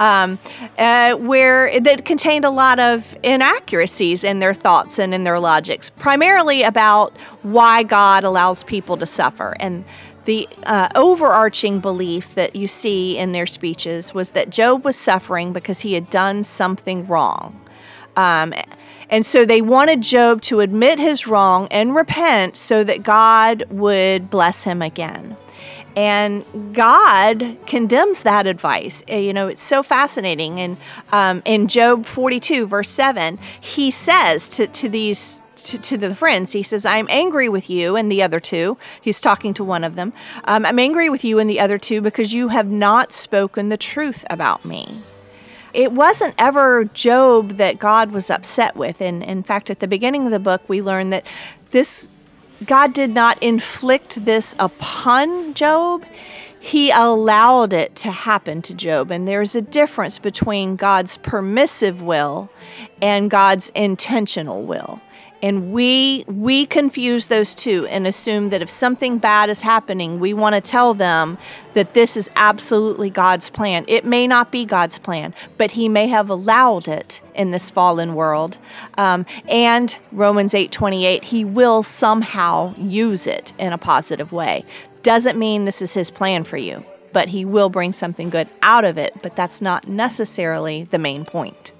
um, 0.00 0.38
uh, 0.78 1.14
where 1.14 1.80
that 1.80 2.04
contained 2.04 2.44
a 2.44 2.50
lot 2.50 2.78
of 2.78 3.16
inaccuracies 3.22 4.24
in 4.24 4.38
their 4.38 4.54
thoughts 4.54 4.98
and 4.98 5.14
in 5.14 5.24
their 5.24 5.40
logics, 5.40 5.90
primarily 5.90 6.62
about 6.62 7.16
why 7.42 7.82
God 7.82 8.24
allows 8.24 8.64
people 8.64 8.96
to 8.96 9.06
suffer. 9.06 9.56
And 9.60 9.84
the 10.24 10.48
uh, 10.64 10.88
overarching 10.94 11.80
belief 11.80 12.34
that 12.34 12.54
you 12.54 12.68
see 12.68 13.18
in 13.18 13.32
their 13.32 13.46
speeches 13.46 14.14
was 14.14 14.30
that 14.30 14.50
Job 14.50 14.84
was 14.84 14.96
suffering 14.96 15.52
because 15.52 15.80
he 15.80 15.94
had 15.94 16.10
done 16.10 16.44
something 16.44 17.06
wrong. 17.06 17.60
Um, 18.16 18.54
and 19.12 19.26
so 19.26 19.44
they 19.44 19.60
wanted 19.60 20.00
Job 20.00 20.40
to 20.42 20.60
admit 20.60 20.98
his 20.98 21.26
wrong 21.26 21.68
and 21.70 21.94
repent 21.94 22.56
so 22.56 22.82
that 22.82 23.02
God 23.02 23.64
would 23.68 24.30
bless 24.30 24.64
him 24.64 24.80
again. 24.80 25.36
And 25.94 26.46
God 26.72 27.58
condemns 27.66 28.22
that 28.22 28.46
advice. 28.46 29.02
Uh, 29.10 29.16
you 29.16 29.34
know, 29.34 29.48
it's 29.48 29.62
so 29.62 29.82
fascinating. 29.82 30.58
And 30.58 30.76
um, 31.12 31.42
in 31.44 31.68
Job 31.68 32.06
42, 32.06 32.66
verse 32.66 32.88
7, 32.88 33.38
he 33.60 33.90
says 33.90 34.48
to, 34.48 34.66
to 34.66 34.88
these 34.88 35.42
to, 35.56 35.78
to, 35.78 35.98
the 35.98 36.14
friends. 36.14 36.52
He 36.52 36.62
says, 36.62 36.86
I'm 36.86 37.06
angry 37.10 37.50
with 37.50 37.68
you 37.68 37.94
and 37.94 38.10
the 38.10 38.22
other 38.22 38.40
two. 38.40 38.78
He's 39.00 39.20
talking 39.20 39.52
to 39.54 39.62
one 39.62 39.84
of 39.84 39.94
them. 39.94 40.14
Um, 40.44 40.64
I'm 40.64 40.78
angry 40.78 41.10
with 41.10 41.22
you 41.22 41.38
and 41.38 41.48
the 41.48 41.60
other 41.60 41.76
two 41.76 42.00
because 42.00 42.32
you 42.32 42.48
have 42.48 42.68
not 42.68 43.12
spoken 43.12 43.68
the 43.68 43.76
truth 43.76 44.24
about 44.30 44.64
me. 44.64 45.02
It 45.74 45.92
wasn't 45.92 46.34
ever 46.38 46.84
Job 46.84 47.56
that 47.56 47.78
God 47.78 48.12
was 48.12 48.30
upset 48.30 48.76
with. 48.76 49.00
And 49.00 49.22
in 49.22 49.42
fact, 49.42 49.70
at 49.70 49.80
the 49.80 49.88
beginning 49.88 50.26
of 50.26 50.32
the 50.32 50.38
book, 50.38 50.62
we 50.68 50.82
learn 50.82 51.10
that 51.10 51.26
this 51.70 52.10
God 52.66 52.92
did 52.92 53.10
not 53.10 53.42
inflict 53.42 54.24
this 54.24 54.54
upon 54.58 55.54
Job. 55.54 56.04
He 56.60 56.90
allowed 56.90 57.72
it 57.72 57.96
to 57.96 58.10
happen 58.10 58.62
to 58.62 58.74
Job. 58.74 59.10
And 59.10 59.26
there's 59.26 59.56
a 59.56 59.62
difference 59.62 60.18
between 60.18 60.76
God's 60.76 61.16
permissive 61.16 62.02
will 62.02 62.50
and 63.00 63.30
God's 63.30 63.70
intentional 63.70 64.62
will 64.62 65.00
and 65.42 65.72
we 65.72 66.24
we 66.28 66.64
confuse 66.64 67.26
those 67.26 67.54
two 67.54 67.86
and 67.88 68.06
assume 68.06 68.50
that 68.50 68.62
if 68.62 68.70
something 68.70 69.18
bad 69.18 69.50
is 69.50 69.60
happening 69.60 70.20
we 70.20 70.32
want 70.32 70.54
to 70.54 70.60
tell 70.60 70.94
them 70.94 71.36
that 71.74 71.94
this 71.94 72.16
is 72.16 72.30
absolutely 72.36 73.10
god's 73.10 73.50
plan. 73.50 73.84
It 73.88 74.04
may 74.04 74.26
not 74.26 74.52
be 74.52 74.64
god's 74.64 74.98
plan 74.98 75.34
but 75.58 75.72
he 75.72 75.88
may 75.88 76.06
have 76.06 76.30
allowed 76.30 76.88
it 76.88 77.20
in 77.34 77.50
this 77.50 77.70
fallen 77.70 78.14
world. 78.14 78.58
Um, 78.96 79.26
and 79.48 79.96
romans 80.12 80.54
8 80.54 80.70
28 80.70 81.24
he 81.24 81.44
will 81.44 81.82
somehow 81.82 82.74
use 82.76 83.26
it 83.26 83.52
in 83.58 83.72
a 83.72 83.78
positive 83.78 84.32
way. 84.32 84.64
Doesn't 85.02 85.38
mean 85.38 85.64
this 85.64 85.82
is 85.82 85.92
his 85.92 86.10
plan 86.10 86.44
for 86.44 86.56
you 86.56 86.84
but 87.12 87.28
he 87.28 87.44
will 87.44 87.68
bring 87.68 87.92
something 87.92 88.30
good 88.30 88.48
out 88.62 88.84
of 88.84 88.96
it 88.96 89.12
but 89.22 89.34
that's 89.34 89.60
not 89.60 89.88
necessarily 89.88 90.84
the 90.84 90.98
main 90.98 91.24
point. 91.24 91.72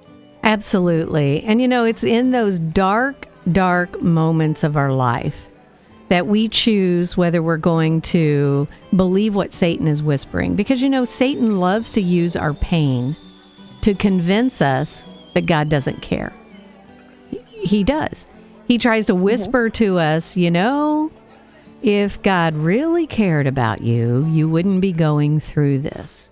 Absolutely. 0.45 1.45
And 1.45 1.63
you 1.63 1.69
know, 1.69 1.85
it's 1.85 2.03
in 2.03 2.33
those 2.33 2.59
dark 2.59 3.29
dark 3.51 4.01
moments 4.03 4.63
of 4.63 4.77
our 4.77 4.93
life 4.93 5.49
that 6.09 6.27
we 6.27 6.47
choose 6.49 7.17
whether 7.17 7.43
we're 7.43 7.57
going 7.57 8.01
to 8.03 8.69
believe 8.95 9.35
what 9.35 9.55
Satan 9.55 9.87
is 9.87 10.03
whispering. 10.03 10.55
Because, 10.55 10.83
you 10.83 10.91
know, 10.91 11.07
Satan 11.07 11.59
loves 11.59 11.91
to 11.93 12.03
use 12.03 12.37
our 12.37 12.53
pain 12.53 13.17
to 13.81 13.95
convince 13.95 14.61
us 14.61 15.05
that 15.33 15.47
God 15.47 15.71
doesn't 15.71 16.03
care. 16.03 16.33
He 17.49 17.83
does. 17.83 18.27
He 18.69 18.77
tries 18.77 19.07
to 19.07 19.15
whisper 19.15 19.69
mm-hmm. 19.69 19.85
to 19.85 19.99
us, 19.99 20.37
you 20.37 20.51
know, 20.51 21.11
if 21.83 22.23
God 22.23 22.55
really 22.55 23.07
cared 23.07 23.47
about 23.47 23.81
you, 23.81 24.27
you 24.27 24.49
wouldn't 24.49 24.81
be 24.81 24.93
going 24.93 25.41
through 25.41 25.81
this. 25.81 26.31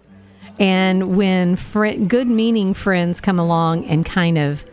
And 0.58 1.16
when 1.16 1.56
fr- 1.56 1.88
good 1.88 2.28
meaning 2.28 2.74
friends 2.74 3.20
come 3.20 3.38
along 3.38 3.86
and 3.86 4.04
kind 4.04 4.36
of 4.36 4.64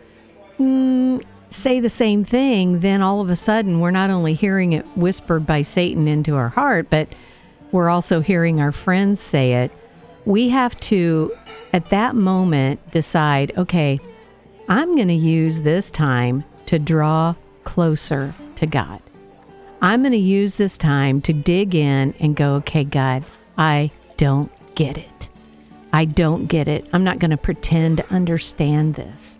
mm, 0.58 1.24
say 1.50 1.80
the 1.80 1.88
same 1.88 2.24
thing, 2.24 2.80
then 2.80 3.02
all 3.02 3.20
of 3.20 3.30
a 3.30 3.36
sudden 3.36 3.80
we're 3.80 3.90
not 3.90 4.10
only 4.10 4.34
hearing 4.34 4.72
it 4.72 4.86
whispered 4.96 5.46
by 5.46 5.62
Satan 5.62 6.06
into 6.06 6.34
our 6.36 6.50
heart, 6.50 6.88
but 6.90 7.08
we're 7.72 7.88
also 7.88 8.20
hearing 8.20 8.60
our 8.60 8.72
friends 8.72 9.20
say 9.20 9.54
it. 9.64 9.70
We 10.24 10.50
have 10.50 10.78
to, 10.80 11.36
at 11.72 11.86
that 11.86 12.14
moment, 12.14 12.90
decide 12.90 13.56
okay, 13.56 14.00
I'm 14.68 14.96
going 14.96 15.08
to 15.08 15.14
use 15.14 15.62
this 15.62 15.90
time 15.90 16.44
to 16.66 16.78
draw 16.78 17.34
closer 17.64 18.34
to 18.56 18.66
God. 18.66 19.00
I'm 19.80 20.02
going 20.02 20.12
to 20.12 20.18
use 20.18 20.56
this 20.56 20.76
time 20.76 21.20
to 21.22 21.32
dig 21.32 21.74
in 21.74 22.14
and 22.18 22.34
go, 22.36 22.56
okay, 22.56 22.84
God, 22.84 23.24
I 23.56 23.90
don't 24.16 24.50
get 24.74 24.98
it. 24.98 25.28
I 25.92 26.04
don't 26.04 26.46
get 26.46 26.68
it. 26.68 26.86
I'm 26.92 27.04
not 27.04 27.18
going 27.18 27.30
to 27.30 27.36
pretend 27.36 27.98
to 27.98 28.12
understand 28.12 28.96
this. 28.96 29.38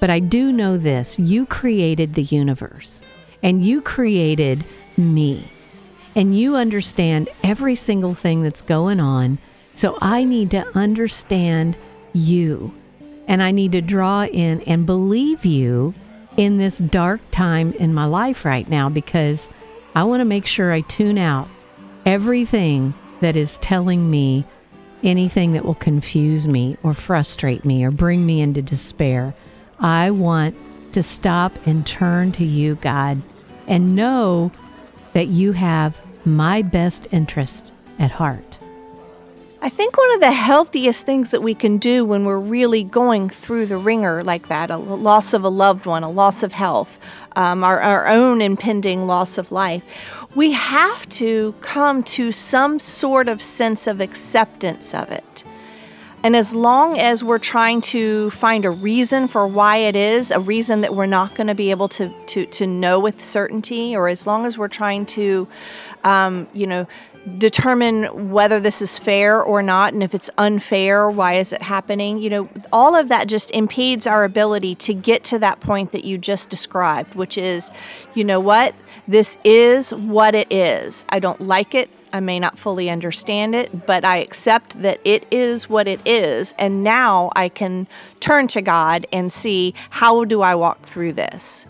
But 0.00 0.10
I 0.10 0.20
do 0.20 0.52
know 0.52 0.76
this 0.76 1.18
you 1.18 1.46
created 1.46 2.14
the 2.14 2.22
universe 2.22 3.02
and 3.42 3.64
you 3.64 3.80
created 3.80 4.64
me. 4.96 5.44
And 6.16 6.36
you 6.36 6.56
understand 6.56 7.28
every 7.44 7.74
single 7.74 8.14
thing 8.14 8.42
that's 8.42 8.62
going 8.62 8.98
on. 8.98 9.38
So 9.74 9.96
I 10.00 10.24
need 10.24 10.50
to 10.50 10.66
understand 10.76 11.76
you. 12.12 12.72
And 13.28 13.42
I 13.42 13.52
need 13.52 13.72
to 13.72 13.80
draw 13.80 14.24
in 14.24 14.62
and 14.62 14.86
believe 14.86 15.44
you 15.44 15.94
in 16.36 16.58
this 16.58 16.78
dark 16.78 17.20
time 17.30 17.72
in 17.74 17.92
my 17.92 18.06
life 18.06 18.44
right 18.44 18.68
now 18.68 18.88
because 18.88 19.48
I 19.94 20.04
want 20.04 20.20
to 20.20 20.24
make 20.24 20.46
sure 20.46 20.72
I 20.72 20.80
tune 20.82 21.18
out 21.18 21.48
everything 22.06 22.94
that 23.20 23.36
is 23.36 23.58
telling 23.58 24.10
me 24.10 24.44
anything 25.02 25.52
that 25.52 25.64
will 25.64 25.74
confuse 25.74 26.48
me 26.48 26.76
or 26.82 26.94
frustrate 26.94 27.64
me 27.64 27.84
or 27.84 27.90
bring 27.90 28.24
me 28.24 28.40
into 28.40 28.62
despair. 28.62 29.34
I 29.80 30.10
want 30.10 30.56
to 30.92 31.02
stop 31.02 31.52
and 31.66 31.86
turn 31.86 32.32
to 32.32 32.44
you, 32.44 32.76
God, 32.76 33.22
and 33.66 33.94
know 33.94 34.50
that 35.12 35.28
you 35.28 35.52
have 35.52 36.00
my 36.24 36.62
best 36.62 37.06
interest 37.10 37.72
at 37.98 38.12
heart. 38.12 38.58
I 39.60 39.68
think 39.68 39.96
one 39.96 40.12
of 40.14 40.20
the 40.20 40.32
healthiest 40.32 41.04
things 41.04 41.32
that 41.32 41.42
we 41.42 41.54
can 41.54 41.78
do 41.78 42.04
when 42.04 42.24
we're 42.24 42.38
really 42.38 42.84
going 42.84 43.28
through 43.28 43.66
the 43.66 43.76
wringer 43.76 44.22
like 44.22 44.46
that 44.48 44.70
a 44.70 44.76
loss 44.76 45.34
of 45.34 45.42
a 45.42 45.48
loved 45.48 45.84
one, 45.84 46.04
a 46.04 46.10
loss 46.10 46.44
of 46.44 46.52
health, 46.52 46.98
um, 47.34 47.64
our, 47.64 47.80
our 47.80 48.06
own 48.06 48.40
impending 48.40 49.06
loss 49.06 49.36
of 49.36 49.50
life 49.50 49.82
we 50.34 50.52
have 50.52 51.08
to 51.08 51.54
come 51.60 52.02
to 52.02 52.32
some 52.32 52.78
sort 52.78 53.28
of 53.28 53.42
sense 53.42 53.86
of 53.86 54.00
acceptance 54.00 54.94
of 54.94 55.10
it. 55.10 55.44
And 56.24 56.34
as 56.34 56.54
long 56.54 56.98
as 56.98 57.22
we're 57.22 57.38
trying 57.38 57.80
to 57.82 58.30
find 58.30 58.64
a 58.64 58.70
reason 58.70 59.28
for 59.28 59.46
why 59.46 59.76
it 59.76 59.94
is, 59.94 60.30
a 60.30 60.40
reason 60.40 60.80
that 60.80 60.94
we're 60.94 61.06
not 61.06 61.36
going 61.36 61.46
to 61.46 61.54
be 61.54 61.70
able 61.70 61.88
to, 61.88 62.12
to, 62.26 62.44
to 62.46 62.66
know 62.66 62.98
with 62.98 63.22
certainty, 63.22 63.94
or 63.94 64.08
as 64.08 64.26
long 64.26 64.44
as 64.44 64.58
we're 64.58 64.68
trying 64.68 65.06
to, 65.06 65.46
um, 66.02 66.48
you 66.52 66.66
know, 66.66 66.88
determine 67.36 68.30
whether 68.30 68.58
this 68.58 68.80
is 68.82 68.98
fair 68.98 69.42
or 69.42 69.62
not. 69.62 69.92
And 69.92 70.02
if 70.02 70.14
it's 70.14 70.30
unfair, 70.38 71.08
why 71.10 71.34
is 71.34 71.52
it 71.52 71.62
happening? 71.62 72.18
You 72.18 72.30
know, 72.30 72.48
all 72.72 72.96
of 72.96 73.08
that 73.10 73.28
just 73.28 73.50
impedes 73.52 74.06
our 74.06 74.24
ability 74.24 74.74
to 74.76 74.94
get 74.94 75.24
to 75.24 75.38
that 75.38 75.60
point 75.60 75.92
that 75.92 76.04
you 76.04 76.18
just 76.18 76.50
described, 76.50 77.14
which 77.14 77.38
is, 77.38 77.70
you 78.14 78.24
know 78.24 78.40
what? 78.40 78.74
This 79.06 79.38
is 79.44 79.94
what 79.94 80.34
it 80.34 80.50
is. 80.52 81.04
I 81.10 81.18
don't 81.20 81.40
like 81.40 81.74
it. 81.74 81.90
I 82.12 82.20
may 82.20 82.38
not 82.38 82.58
fully 82.58 82.90
understand 82.90 83.54
it, 83.54 83.86
but 83.86 84.04
I 84.04 84.18
accept 84.18 84.80
that 84.82 85.00
it 85.04 85.26
is 85.30 85.68
what 85.68 85.88
it 85.88 86.00
is. 86.06 86.54
And 86.58 86.82
now 86.82 87.30
I 87.36 87.48
can 87.48 87.86
turn 88.20 88.48
to 88.48 88.62
God 88.62 89.06
and 89.12 89.32
see 89.32 89.74
how 89.90 90.24
do 90.24 90.42
I 90.42 90.54
walk 90.54 90.82
through 90.82 91.12
this. 91.14 91.66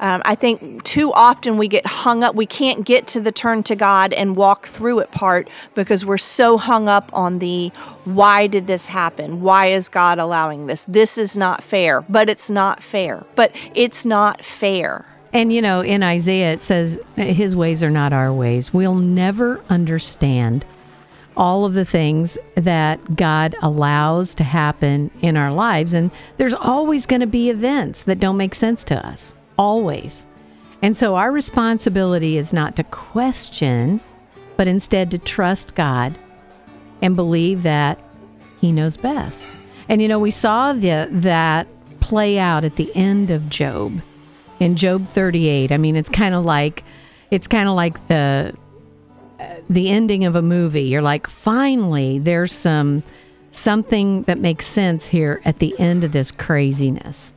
Um, 0.00 0.20
I 0.24 0.34
think 0.34 0.82
too 0.82 1.12
often 1.12 1.56
we 1.58 1.68
get 1.68 1.86
hung 1.86 2.24
up. 2.24 2.34
We 2.34 2.44
can't 2.44 2.84
get 2.84 3.06
to 3.08 3.20
the 3.20 3.30
turn 3.30 3.62
to 3.64 3.76
God 3.76 4.12
and 4.12 4.34
walk 4.34 4.66
through 4.66 4.98
it 4.98 5.12
part 5.12 5.48
because 5.74 6.04
we're 6.04 6.18
so 6.18 6.58
hung 6.58 6.88
up 6.88 7.10
on 7.12 7.38
the 7.38 7.68
why 8.04 8.48
did 8.48 8.66
this 8.66 8.86
happen? 8.86 9.42
Why 9.42 9.66
is 9.66 9.88
God 9.88 10.18
allowing 10.18 10.66
this? 10.66 10.84
This 10.88 11.16
is 11.18 11.36
not 11.36 11.62
fair, 11.62 12.00
but 12.02 12.28
it's 12.28 12.50
not 12.50 12.82
fair. 12.82 13.24
But 13.36 13.52
it's 13.74 14.04
not 14.04 14.44
fair. 14.44 15.06
And 15.32 15.52
you 15.52 15.62
know, 15.62 15.80
in 15.80 16.02
Isaiah, 16.02 16.52
it 16.52 16.62
says, 16.62 17.00
His 17.16 17.56
ways 17.56 17.82
are 17.82 17.90
not 17.90 18.12
our 18.12 18.32
ways. 18.32 18.72
We'll 18.72 18.94
never 18.94 19.62
understand 19.68 20.64
all 21.36 21.64
of 21.64 21.72
the 21.72 21.84
things 21.84 22.36
that 22.54 23.16
God 23.16 23.54
allows 23.62 24.34
to 24.34 24.44
happen 24.44 25.10
in 25.22 25.36
our 25.36 25.50
lives. 25.50 25.94
And 25.94 26.10
there's 26.36 26.54
always 26.54 27.06
going 27.06 27.20
to 27.20 27.26
be 27.26 27.48
events 27.48 28.02
that 28.04 28.20
don't 28.20 28.36
make 28.36 28.54
sense 28.54 28.84
to 28.84 29.06
us 29.06 29.34
always. 29.58 30.26
And 30.82 30.96
so 30.96 31.14
our 31.14 31.32
responsibility 31.32 32.36
is 32.36 32.52
not 32.52 32.76
to 32.76 32.84
question, 32.84 34.00
but 34.56 34.68
instead 34.68 35.10
to 35.12 35.18
trust 35.18 35.74
God 35.74 36.14
and 37.00 37.16
believe 37.16 37.62
that 37.62 37.98
He 38.60 38.72
knows 38.72 38.96
best. 38.98 39.48
And 39.88 40.02
you 40.02 40.08
know, 40.08 40.18
we 40.18 40.30
saw 40.30 40.74
the, 40.74 41.08
that 41.10 41.66
play 42.00 42.38
out 42.38 42.64
at 42.64 42.76
the 42.76 42.94
end 42.94 43.30
of 43.30 43.48
Job 43.48 44.02
in 44.62 44.76
Job 44.76 45.08
38. 45.08 45.72
I 45.72 45.76
mean, 45.76 45.96
it's 45.96 46.08
kind 46.08 46.34
of 46.34 46.44
like 46.44 46.84
it's 47.30 47.48
kind 47.48 47.68
of 47.68 47.74
like 47.74 48.06
the 48.08 48.54
the 49.68 49.88
ending 49.88 50.24
of 50.24 50.36
a 50.36 50.42
movie. 50.42 50.84
You're 50.84 51.02
like, 51.02 51.26
finally, 51.26 52.18
there's 52.18 52.52
some 52.52 53.02
something 53.50 54.22
that 54.22 54.38
makes 54.38 54.66
sense 54.66 55.08
here 55.08 55.42
at 55.44 55.58
the 55.58 55.78
end 55.78 56.04
of 56.04 56.12
this 56.12 56.30
craziness. 56.30 57.34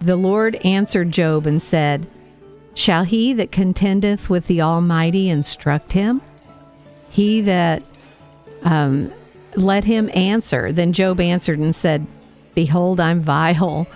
The 0.00 0.16
Lord 0.16 0.56
answered 0.64 1.12
Job 1.12 1.46
and 1.46 1.62
said, 1.62 2.06
Shall 2.74 3.04
he 3.04 3.34
that 3.34 3.52
contendeth 3.52 4.30
with 4.30 4.46
the 4.46 4.62
Almighty 4.62 5.28
instruct 5.28 5.92
him? 5.92 6.22
He 7.10 7.42
that 7.42 7.82
um, 8.62 9.12
let 9.54 9.84
him 9.84 10.10
answer. 10.14 10.72
Then 10.72 10.94
Job 10.94 11.20
answered 11.20 11.58
and 11.58 11.76
said, 11.76 12.06
Behold, 12.54 12.98
I'm 12.98 13.20
vile. 13.20 13.86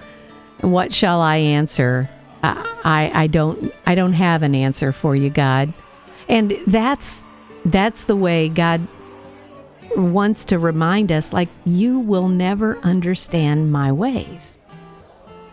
What 0.61 0.93
shall 0.93 1.21
I 1.21 1.37
answer? 1.37 2.11
I, 2.85 3.11
I 3.15 3.27
don't 3.27 3.73
I 3.87 3.95
don't 3.95 4.13
have 4.13 4.43
an 4.43 4.55
answer 4.55 4.93
for 4.93 5.17
you, 5.17 5.31
God. 5.31 5.73
And 6.29 6.59
that's 6.67 7.23
that's 7.65 8.05
the 8.05 8.17
way 8.17 8.49
God 8.49 8.87
wants 9.97 10.45
to 10.47 10.59
remind 10.59 11.11
us 11.11 11.33
like 11.33 11.49
you 11.65 11.99
will 11.99 12.29
never 12.29 12.79
understand 12.79 13.73
my 13.73 13.91
ways. 13.93 14.59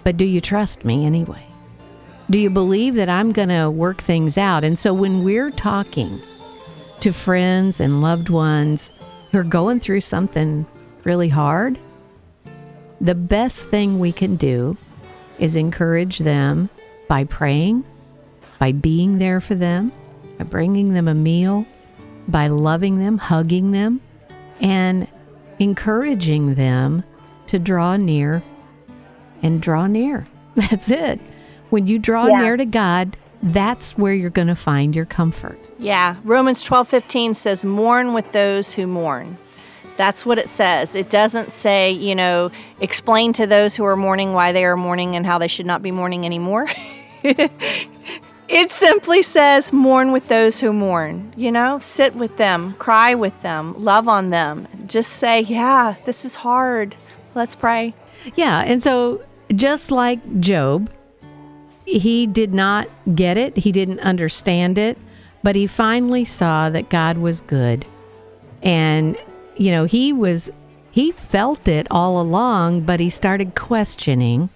But 0.03 0.17
do 0.17 0.25
you 0.25 0.41
trust 0.41 0.84
me 0.84 1.06
anyway? 1.06 1.45
Do 2.29 2.39
you 2.39 2.49
believe 2.49 2.95
that 2.95 3.10
I'm 3.10 3.32
going 3.32 3.49
to 3.49 3.69
work 3.69 4.01
things 4.01 4.38
out? 4.38 4.63
And 4.63 4.77
so 4.77 4.93
when 4.93 5.23
we're 5.23 5.51
talking 5.51 6.21
to 6.99 7.12
friends 7.12 7.79
and 7.79 8.01
loved 8.01 8.29
ones 8.29 8.91
who 9.32 9.39
are 9.39 9.43
going 9.43 9.79
through 9.79 10.01
something 10.01 10.65
really 11.03 11.29
hard, 11.29 11.79
the 13.01 13.15
best 13.15 13.67
thing 13.67 13.99
we 13.99 14.12
can 14.12 14.36
do 14.36 14.77
is 15.39 15.56
encourage 15.56 16.19
them 16.19 16.69
by 17.07 17.23
praying, 17.23 17.83
by 18.59 18.71
being 18.71 19.19
there 19.19 19.39
for 19.39 19.55
them, 19.55 19.91
by 20.37 20.45
bringing 20.45 20.93
them 20.93 21.07
a 21.07 21.13
meal, 21.13 21.65
by 22.27 22.47
loving 22.47 22.99
them, 22.99 23.17
hugging 23.17 23.71
them, 23.71 24.01
and 24.59 25.07
encouraging 25.59 26.55
them 26.55 27.03
to 27.47 27.59
draw 27.59 27.97
near 27.97 28.43
and 29.41 29.61
draw 29.61 29.87
near. 29.87 30.27
That's 30.55 30.89
it. 30.89 31.19
When 31.69 31.87
you 31.87 31.99
draw 31.99 32.27
yeah. 32.27 32.41
near 32.41 32.57
to 32.57 32.65
God, 32.65 33.17
that's 33.41 33.97
where 33.97 34.13
you're 34.13 34.29
going 34.29 34.47
to 34.47 34.55
find 34.55 34.95
your 34.95 35.05
comfort. 35.05 35.59
Yeah. 35.77 36.15
Romans 36.23 36.63
12:15 36.63 37.35
says 37.35 37.65
mourn 37.65 38.13
with 38.13 38.31
those 38.31 38.73
who 38.73 38.87
mourn. 38.87 39.37
That's 39.95 40.25
what 40.25 40.38
it 40.38 40.49
says. 40.49 40.95
It 40.95 41.10
doesn't 41.10 41.51
say, 41.51 41.91
you 41.91 42.15
know, 42.15 42.51
explain 42.79 43.34
to 43.34 43.47
those 43.47 43.75
who 43.75 43.86
are 43.86 43.95
mourning 43.95 44.34
why 44.34 44.51
they 44.51 44.65
are 44.65 44.77
mourning 44.77 45.15
and 45.15 45.25
how 45.25 45.38
they 45.38 45.47
should 45.47 45.65
not 45.65 45.82
be 45.82 45.91
mourning 45.91 46.25
anymore. 46.25 46.67
it 47.23 48.71
simply 48.71 49.23
says 49.23 49.71
mourn 49.71 50.12
with 50.12 50.27
those 50.27 50.60
who 50.60 50.73
mourn. 50.73 51.34
You 51.38 51.51
know, 51.51 51.79
sit 51.79 52.15
with 52.15 52.38
them, 52.38 52.73
cry 52.73 53.13
with 53.15 53.39
them, 53.41 53.84
love 53.84 54.08
on 54.08 54.29
them. 54.29 54.67
Just 54.88 55.13
say, 55.13 55.41
yeah, 55.41 55.95
this 56.06 56.25
is 56.25 56.36
hard. 56.36 56.95
Let's 57.36 57.56
pray. 57.56 57.93
Yeah. 58.36 58.62
And 58.62 58.82
so 58.82 59.23
just 59.56 59.91
like 59.91 60.39
Job, 60.39 60.89
he 61.86 62.27
did 62.27 62.53
not 62.53 62.88
get 63.13 63.38
it, 63.38 63.58
he 63.58 63.71
didn't 63.71 63.99
understand 63.99 64.77
it, 64.77 64.97
but 65.43 65.56
he 65.56 65.67
finally 65.67 66.25
saw 66.25 66.69
that 66.69 66.89
God 66.89 67.17
was 67.17 67.41
good. 67.41 67.86
And, 68.62 69.17
you 69.57 69.71
know, 69.71 69.85
he 69.85 70.13
was, 70.13 70.51
he 70.91 71.11
felt 71.11 71.67
it 71.67 71.87
all 71.89 72.21
along, 72.21 72.81
but 72.81 72.99
he 72.99 73.09
started 73.09 73.55
questioning. 73.55 74.49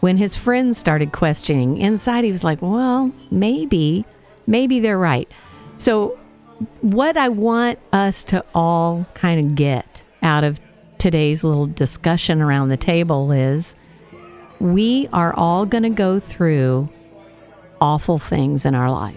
When 0.00 0.16
his 0.16 0.36
friends 0.36 0.78
started 0.78 1.12
questioning, 1.12 1.78
inside 1.78 2.24
he 2.24 2.30
was 2.30 2.44
like, 2.44 2.62
well, 2.62 3.12
maybe, 3.30 4.04
maybe 4.46 4.78
they're 4.78 4.98
right. 4.98 5.28
So, 5.76 6.18
what 6.80 7.16
I 7.16 7.28
want 7.28 7.78
us 7.92 8.24
to 8.24 8.44
all 8.54 9.06
kind 9.14 9.40
of 9.40 9.56
get 9.56 10.02
out 10.22 10.44
of 10.44 10.60
today's 10.98 11.44
little 11.44 11.66
discussion 11.66 12.42
around 12.42 12.68
the 12.68 12.76
table 12.76 13.30
is 13.30 13.76
we 14.60 15.08
are 15.12 15.32
all 15.34 15.66
going 15.66 15.84
to 15.84 15.90
go 15.90 16.18
through 16.18 16.88
awful 17.80 18.18
things 18.18 18.66
in 18.66 18.74
our 18.74 18.90
life. 18.90 19.16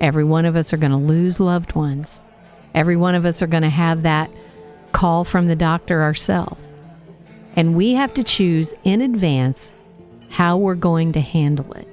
Every 0.00 0.24
one 0.24 0.46
of 0.46 0.56
us 0.56 0.72
are 0.72 0.76
going 0.76 0.92
to 0.92 0.98
lose 0.98 1.40
loved 1.40 1.74
ones. 1.74 2.20
Every 2.74 2.96
one 2.96 3.14
of 3.14 3.24
us 3.24 3.42
are 3.42 3.46
going 3.46 3.62
to 3.62 3.70
have 3.70 4.02
that 4.02 4.30
call 4.92 5.24
from 5.24 5.48
the 5.48 5.56
doctor 5.56 6.02
ourselves. 6.02 6.60
And 7.56 7.74
we 7.74 7.92
have 7.92 8.14
to 8.14 8.22
choose 8.22 8.72
in 8.84 9.00
advance 9.00 9.72
how 10.30 10.56
we're 10.56 10.74
going 10.74 11.12
to 11.12 11.20
handle 11.20 11.72
it. 11.74 11.86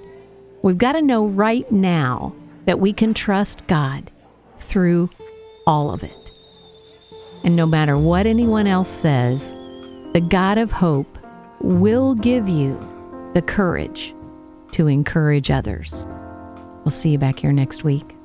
We've 0.61 0.77
got 0.77 0.93
to 0.93 1.01
know 1.01 1.27
right 1.27 1.69
now 1.71 2.33
that 2.65 2.79
we 2.79 2.93
can 2.93 3.13
trust 3.13 3.67
God 3.67 4.09
through 4.59 5.09
all 5.67 5.91
of 5.91 6.03
it. 6.03 6.31
And 7.43 7.55
no 7.55 7.65
matter 7.65 7.97
what 7.97 8.27
anyone 8.27 8.67
else 8.67 8.89
says, 8.89 9.51
the 10.13 10.25
God 10.29 10.57
of 10.57 10.71
hope 10.71 11.17
will 11.61 12.15
give 12.15 12.47
you 12.47 12.77
the 13.33 13.41
courage 13.41 14.13
to 14.71 14.87
encourage 14.87 15.51
others. 15.51 16.05
We'll 16.83 16.91
see 16.91 17.11
you 17.11 17.17
back 17.17 17.39
here 17.39 17.51
next 17.51 17.83
week. 17.83 18.18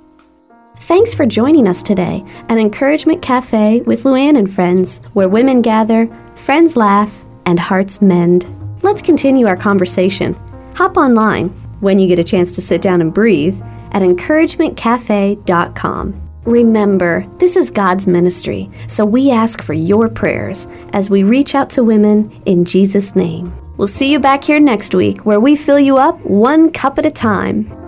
Thanks 0.77 1.15
for 1.15 1.25
joining 1.25 1.69
us 1.69 1.83
today 1.83 2.23
at 2.49 2.59
Encouragement 2.59 3.23
Cafe 3.23 3.81
with 3.83 4.03
Luann 4.03 4.37
and 4.37 4.51
friends, 4.51 4.99
where 5.13 5.29
women 5.29 5.63
gather, 5.63 6.09
friends 6.35 6.77
laugh, 6.77 7.25
and 7.47 7.59
hearts 7.59 8.03
mend. 8.03 8.45
Let's 8.83 9.01
continue 9.01 9.47
our 9.47 9.57
conversation. 9.57 10.35
Hop 10.75 10.97
online 10.97 11.51
when 11.81 11.99
you 11.99 12.09
get 12.09 12.19
a 12.19 12.25
chance 12.25 12.53
to 12.53 12.61
sit 12.61 12.83
down 12.83 13.01
and 13.01 13.15
breathe 13.15 13.61
at 13.93 14.03
encouragementcafe.com. 14.03 16.21
Remember, 16.45 17.27
this 17.39 17.57
is 17.57 17.71
God's 17.71 18.07
ministry, 18.07 18.69
so 18.87 19.07
we 19.07 19.31
ask 19.31 19.63
for 19.63 19.73
your 19.73 20.09
prayers 20.09 20.67
as 20.93 21.09
we 21.09 21.25
reach 21.25 21.55
out 21.55 21.71
to 21.71 21.85
women 21.85 22.31
in 22.45 22.67
Jesus' 22.67 23.17
name. 23.17 23.51
We'll 23.79 23.89
see 23.89 24.13
you 24.13 24.21
back 24.21 24.45
here 24.45 24.61
next 24.61 24.95
week 24.95 25.25
where 25.25 25.41
we 25.41 25.57
fill 25.57 25.81
you 25.81 25.97
up 25.97 26.21
one 26.21 26.71
cup 26.71 26.99
at 26.99 27.07
a 27.07 27.11
time. 27.11 27.84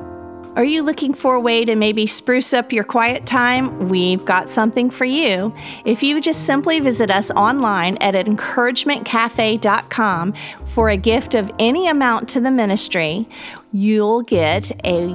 Are 0.56 0.64
you 0.64 0.82
looking 0.82 1.12
for 1.12 1.34
a 1.34 1.40
way 1.40 1.66
to 1.66 1.76
maybe 1.76 2.06
spruce 2.06 2.54
up 2.54 2.72
your 2.72 2.82
quiet 2.82 3.26
time? 3.26 3.90
We've 3.90 4.24
got 4.24 4.48
something 4.48 4.88
for 4.88 5.04
you. 5.04 5.54
If 5.84 6.02
you 6.02 6.18
just 6.18 6.46
simply 6.46 6.80
visit 6.80 7.10
us 7.10 7.30
online 7.32 7.98
at 7.98 8.14
encouragementcafe.com 8.14 10.34
for 10.64 10.88
a 10.88 10.96
gift 10.96 11.34
of 11.34 11.52
any 11.58 11.88
amount 11.88 12.30
to 12.30 12.40
the 12.40 12.50
ministry, 12.50 13.28
you'll 13.72 14.22
get 14.22 14.72
a 14.86 15.14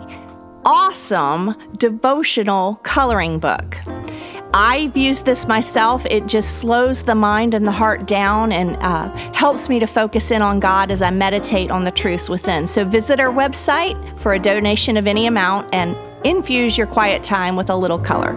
awesome 0.63 1.56
devotional 1.75 2.75
coloring 2.84 3.39
book. 3.39 3.77
I've 4.54 4.98
used 4.98 5.26
this 5.26 5.48
myself. 5.48 6.06
It 6.06 6.28
just 6.28 6.58
slows 6.58 7.04
the 7.04 7.16
mind 7.16 7.54
and 7.54 7.66
the 7.66 7.72
heart 7.72 8.06
down 8.06 8.52
and 8.52 8.76
uh, 8.78 9.10
helps 9.34 9.70
me 9.70 9.80
to 9.80 9.88
focus 9.88 10.30
in 10.30 10.42
on 10.42 10.60
God 10.60 10.92
as 10.92 11.02
I 11.02 11.10
meditate 11.10 11.72
on 11.72 11.86
the 11.86 11.92
truths 11.92 12.28
within. 12.28 12.68
So 12.68 12.84
visit 12.84 13.20
our 13.20 13.32
website 13.32 14.20
for 14.20 14.34
a 14.34 14.40
donation 14.40 14.98
of 14.98 15.08
any 15.08 15.26
amount 15.26 15.74
and 15.74 15.96
infuse 16.26 16.78
your 16.78 16.88
quiet 16.88 17.24
time 17.24 17.56
with 17.56 17.70
a 17.70 17.76
little 17.76 18.00
color. 18.00 18.36